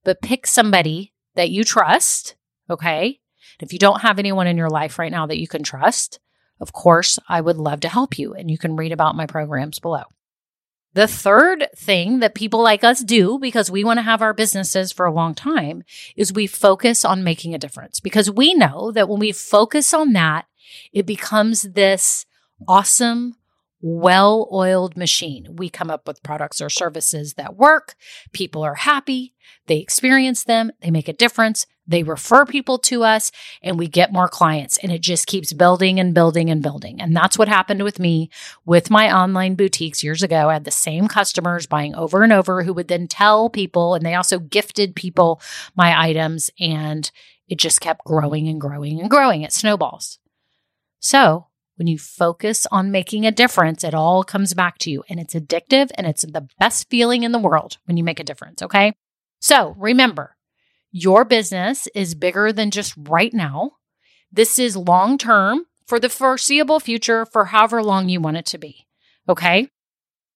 but 0.05 0.23
pick 0.23 0.47
somebody 0.47 1.12
that 1.35 1.51
you 1.51 1.64
trust. 1.64 2.37
Okay. 2.71 3.21
If 3.61 3.73
you 3.73 3.79
don't 3.79 4.03
have 4.03 4.18
anyone 4.18 4.47
in 4.47 4.57
your 4.57 4.71
life 4.71 4.99
right 4.99 5.11
now 5.11 5.27
that 5.27 5.40
you 5.40 5.49
can 5.49 5.62
trust, 5.62 6.21
of 6.61 6.73
course, 6.73 7.18
I 7.29 7.40
would 7.40 7.57
love 7.57 7.81
to 7.81 7.88
help 7.88 8.18
you. 8.18 8.35
And 8.35 8.51
you 8.51 8.59
can 8.59 8.77
read 8.77 8.92
about 8.92 9.16
my 9.16 9.27
programs 9.27 9.79
below. 9.79 10.05
The 10.94 11.07
third 11.07 11.66
thing 11.77 12.21
that 12.21 12.35
people 12.35 12.62
like 12.62 12.83
us 12.83 13.05
do 13.05 13.38
because 13.38 13.71
we 13.71 13.85
want 13.85 13.99
to 13.99 14.03
have 14.03 14.23
our 14.23 14.33
businesses 14.33 14.90
for 14.90 15.07
a 15.07 15.12
long 15.12 15.35
time 15.35 15.85
is 16.16 16.33
we 16.33 16.47
focus 16.47 17.05
on 17.05 17.23
making 17.23 17.55
a 17.55 17.59
difference 17.59 18.01
because 18.01 18.31
we 18.31 18.55
know 18.55 18.90
that 18.92 19.09
when 19.09 19.21
we 19.21 19.33
focus 19.33 19.92
on 19.92 20.12
that, 20.14 20.47
it 20.92 21.07
becomes 21.07 21.62
this 21.62 22.27
awesome 22.66 23.37
well 23.80 24.48
oiled 24.52 24.96
machine. 24.96 25.56
We 25.56 25.68
come 25.68 25.90
up 25.90 26.06
with 26.06 26.22
products 26.22 26.60
or 26.60 26.68
services 26.68 27.34
that 27.34 27.56
work. 27.56 27.94
People 28.32 28.62
are 28.62 28.74
happy. 28.74 29.34
They 29.66 29.78
experience 29.78 30.44
them. 30.44 30.72
They 30.80 30.90
make 30.90 31.08
a 31.08 31.12
difference. 31.12 31.66
They 31.86 32.02
refer 32.02 32.44
people 32.44 32.78
to 32.80 33.02
us 33.02 33.32
and 33.62 33.78
we 33.78 33.88
get 33.88 34.12
more 34.12 34.28
clients 34.28 34.76
and 34.78 34.92
it 34.92 35.00
just 35.00 35.26
keeps 35.26 35.54
building 35.54 35.98
and 35.98 36.12
building 36.12 36.50
and 36.50 36.62
building. 36.62 37.00
And 37.00 37.16
that's 37.16 37.38
what 37.38 37.48
happened 37.48 37.82
with 37.82 37.98
me 37.98 38.28
with 38.66 38.90
my 38.90 39.10
online 39.10 39.54
boutiques 39.54 40.04
years 40.04 40.22
ago. 40.22 40.50
I 40.50 40.54
had 40.54 40.64
the 40.64 40.70
same 40.70 41.08
customers 41.08 41.66
buying 41.66 41.94
over 41.94 42.22
and 42.22 42.32
over 42.32 42.62
who 42.62 42.74
would 42.74 42.88
then 42.88 43.08
tell 43.08 43.48
people 43.48 43.94
and 43.94 44.04
they 44.04 44.14
also 44.14 44.38
gifted 44.38 44.96
people 44.96 45.40
my 45.76 45.98
items 45.98 46.50
and 46.60 47.10
it 47.48 47.58
just 47.58 47.80
kept 47.80 48.04
growing 48.04 48.48
and 48.48 48.60
growing 48.60 49.00
and 49.00 49.08
growing. 49.08 49.40
It 49.40 49.52
snowballs. 49.52 50.18
So 51.00 51.47
when 51.78 51.86
you 51.86 51.96
focus 51.96 52.66
on 52.72 52.90
making 52.90 53.24
a 53.24 53.30
difference, 53.30 53.84
it 53.84 53.94
all 53.94 54.24
comes 54.24 54.52
back 54.52 54.78
to 54.78 54.90
you 54.90 55.04
and 55.08 55.20
it's 55.20 55.34
addictive 55.34 55.90
and 55.94 56.06
it's 56.06 56.22
the 56.22 56.48
best 56.58 56.90
feeling 56.90 57.22
in 57.22 57.32
the 57.32 57.38
world 57.38 57.78
when 57.84 57.96
you 57.96 58.02
make 58.02 58.18
a 58.18 58.24
difference. 58.24 58.62
Okay. 58.62 58.94
So 59.40 59.74
remember, 59.78 60.36
your 60.90 61.24
business 61.24 61.86
is 61.94 62.16
bigger 62.16 62.52
than 62.52 62.72
just 62.72 62.94
right 62.96 63.32
now. 63.32 63.72
This 64.32 64.58
is 64.58 64.76
long 64.76 65.18
term 65.18 65.66
for 65.86 66.00
the 66.00 66.08
foreseeable 66.08 66.80
future 66.80 67.24
for 67.24 67.46
however 67.46 67.82
long 67.82 68.08
you 68.08 68.20
want 68.20 68.36
it 68.36 68.46
to 68.46 68.58
be. 68.58 68.86
Okay. 69.28 69.68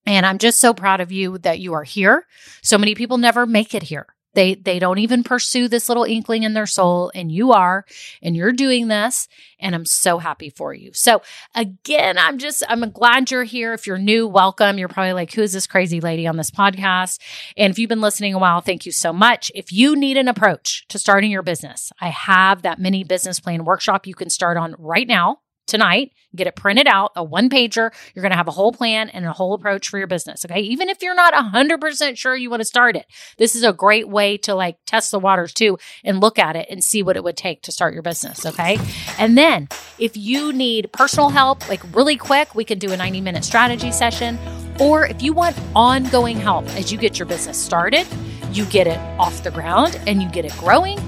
And 0.06 0.24
I'm 0.24 0.38
just 0.38 0.60
so 0.60 0.72
proud 0.72 1.00
of 1.00 1.12
you 1.12 1.38
that 1.38 1.58
you 1.58 1.72
are 1.74 1.84
here. 1.84 2.26
So 2.62 2.78
many 2.78 2.94
people 2.94 3.18
never 3.18 3.46
make 3.46 3.74
it 3.74 3.84
here. 3.84 4.06
They 4.34 4.54
they 4.54 4.78
don't 4.78 4.98
even 4.98 5.22
pursue 5.22 5.68
this 5.68 5.88
little 5.88 6.04
inkling 6.04 6.42
in 6.42 6.54
their 6.54 6.66
soul 6.66 7.12
and 7.14 7.30
you 7.30 7.52
are 7.52 7.84
and 8.22 8.34
you're 8.34 8.52
doing 8.52 8.88
this 8.88 9.28
and 9.60 9.74
I'm 9.74 9.84
so 9.84 10.18
happy 10.18 10.50
for 10.50 10.72
you. 10.72 10.90
So 10.94 11.22
again, 11.54 12.18
I'm 12.18 12.38
just 12.38 12.62
I'm 12.68 12.90
glad 12.90 13.30
you're 13.30 13.44
here. 13.44 13.74
If 13.74 13.86
you're 13.86 13.98
new, 13.98 14.26
welcome. 14.26 14.78
You're 14.78 14.88
probably 14.88 15.12
like 15.12 15.32
who's 15.32 15.52
this 15.52 15.66
crazy 15.66 16.00
lady 16.00 16.26
on 16.26 16.36
this 16.36 16.50
podcast? 16.50 17.18
And 17.56 17.70
if 17.70 17.78
you've 17.78 17.88
been 17.88 18.00
listening 18.00 18.34
a 18.34 18.38
while, 18.38 18.60
thank 18.60 18.86
you 18.86 18.92
so 18.92 19.12
much. 19.12 19.52
If 19.54 19.72
you 19.72 19.94
need 19.94 20.16
an 20.16 20.28
approach 20.28 20.86
to 20.88 20.98
starting 20.98 21.30
your 21.30 21.42
business, 21.42 21.92
I 22.00 22.08
have 22.08 22.62
that 22.62 22.78
mini 22.78 23.04
business 23.04 23.38
plan 23.38 23.64
workshop 23.64 24.06
you 24.06 24.14
can 24.14 24.30
start 24.30 24.56
on 24.56 24.74
right 24.78 25.06
now 25.06 25.41
tonight, 25.72 26.12
get 26.36 26.46
it 26.46 26.54
printed 26.54 26.86
out, 26.86 27.12
a 27.16 27.24
one 27.24 27.48
pager. 27.48 27.90
You're 28.14 28.22
going 28.22 28.30
to 28.30 28.36
have 28.36 28.46
a 28.46 28.52
whole 28.52 28.72
plan 28.72 29.08
and 29.08 29.24
a 29.24 29.32
whole 29.32 29.54
approach 29.54 29.88
for 29.88 29.96
your 29.96 30.06
business. 30.06 30.44
Okay. 30.44 30.60
Even 30.60 30.90
if 30.90 31.02
you're 31.02 31.14
not 31.14 31.32
100% 31.32 32.18
sure 32.18 32.36
you 32.36 32.50
want 32.50 32.60
to 32.60 32.66
start 32.66 32.94
it, 32.94 33.06
this 33.38 33.54
is 33.54 33.64
a 33.64 33.72
great 33.72 34.06
way 34.06 34.36
to 34.38 34.54
like 34.54 34.76
test 34.84 35.10
the 35.10 35.18
waters 35.18 35.54
too 35.54 35.78
and 36.04 36.20
look 36.20 36.38
at 36.38 36.56
it 36.56 36.68
and 36.70 36.84
see 36.84 37.02
what 37.02 37.16
it 37.16 37.24
would 37.24 37.38
take 37.38 37.62
to 37.62 37.72
start 37.72 37.94
your 37.94 38.02
business. 38.02 38.44
Okay. 38.44 38.78
And 39.18 39.36
then 39.36 39.68
if 39.98 40.14
you 40.14 40.52
need 40.52 40.92
personal 40.92 41.30
help, 41.30 41.66
like 41.70 41.80
really 41.96 42.16
quick, 42.16 42.54
we 42.54 42.64
can 42.64 42.78
do 42.78 42.92
a 42.92 42.96
90 42.96 43.22
minute 43.22 43.44
strategy 43.44 43.90
session. 43.90 44.38
Or 44.78 45.06
if 45.06 45.22
you 45.22 45.32
want 45.32 45.58
ongoing 45.74 46.36
help 46.36 46.66
as 46.76 46.92
you 46.92 46.98
get 46.98 47.18
your 47.18 47.26
business 47.26 47.56
started, 47.56 48.06
you 48.52 48.66
get 48.66 48.86
it 48.86 48.98
off 49.18 49.42
the 49.42 49.50
ground 49.50 49.98
and 50.06 50.22
you 50.22 50.28
get 50.28 50.44
it 50.44 50.52
growing 50.58 50.98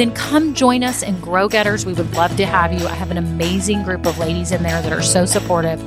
then 0.00 0.14
come 0.14 0.54
join 0.54 0.82
us 0.82 1.02
in 1.02 1.20
Grow 1.20 1.46
Getters. 1.46 1.84
We 1.84 1.92
would 1.92 2.14
love 2.14 2.34
to 2.38 2.46
have 2.46 2.72
you. 2.72 2.86
I 2.86 2.94
have 2.94 3.10
an 3.10 3.18
amazing 3.18 3.82
group 3.82 4.06
of 4.06 4.18
ladies 4.18 4.50
in 4.50 4.62
there 4.62 4.80
that 4.80 4.92
are 4.92 5.02
so 5.02 5.26
supportive 5.26 5.80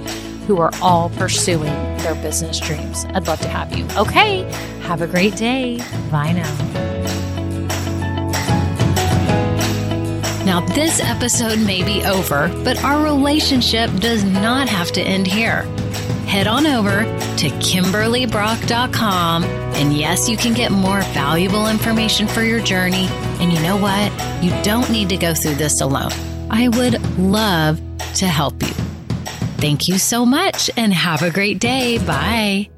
who 0.46 0.60
are 0.60 0.72
all 0.82 1.10
pursuing 1.12 1.74
their 1.98 2.14
business 2.16 2.60
dreams. 2.60 3.06
I'd 3.06 3.26
love 3.26 3.42
to 3.42 3.48
have 3.48 3.76
you. 3.76 3.88
Okay, 3.98 4.44
have 4.84 5.02
a 5.02 5.08
great 5.08 5.36
day. 5.36 5.78
Bye 6.12 6.34
now. 6.34 6.54
Now, 10.46 10.60
this 10.60 11.00
episode 11.00 11.58
may 11.66 11.82
be 11.84 12.04
over, 12.04 12.50
but 12.64 12.84
our 12.84 13.02
relationship 13.04 13.90
does 13.96 14.24
not 14.24 14.70
have 14.70 14.92
to 14.92 15.02
end 15.02 15.26
here 15.26 15.64
head 16.34 16.48
on 16.48 16.66
over 16.66 17.04
to 17.38 17.50
KimberlyBrock.com. 17.50 19.44
And 19.44 19.94
yes, 19.94 20.28
you 20.28 20.36
can 20.36 20.56
get 20.56 20.72
more 20.72 21.02
valuable 21.14 21.68
information 21.68 22.28
for 22.28 22.42
your 22.42 22.60
journey. 22.60 23.08
And 23.44 23.52
you 23.52 23.60
know 23.60 23.76
what? 23.76 24.10
You 24.42 24.52
don't 24.64 24.90
need 24.90 25.10
to 25.10 25.18
go 25.18 25.34
through 25.34 25.56
this 25.56 25.82
alone. 25.82 26.14
I 26.50 26.70
would 26.70 27.02
love 27.20 27.82
to 28.16 28.26
help 28.26 28.54
you. 28.64 28.74
Thank 29.60 29.90
you 29.90 29.98
so 29.98 30.26
much 30.26 30.70
and 30.78 30.94
have 30.94 31.22
a 31.24 31.30
great 31.30 31.60
day. 31.60 31.98
Bye. 31.98 32.73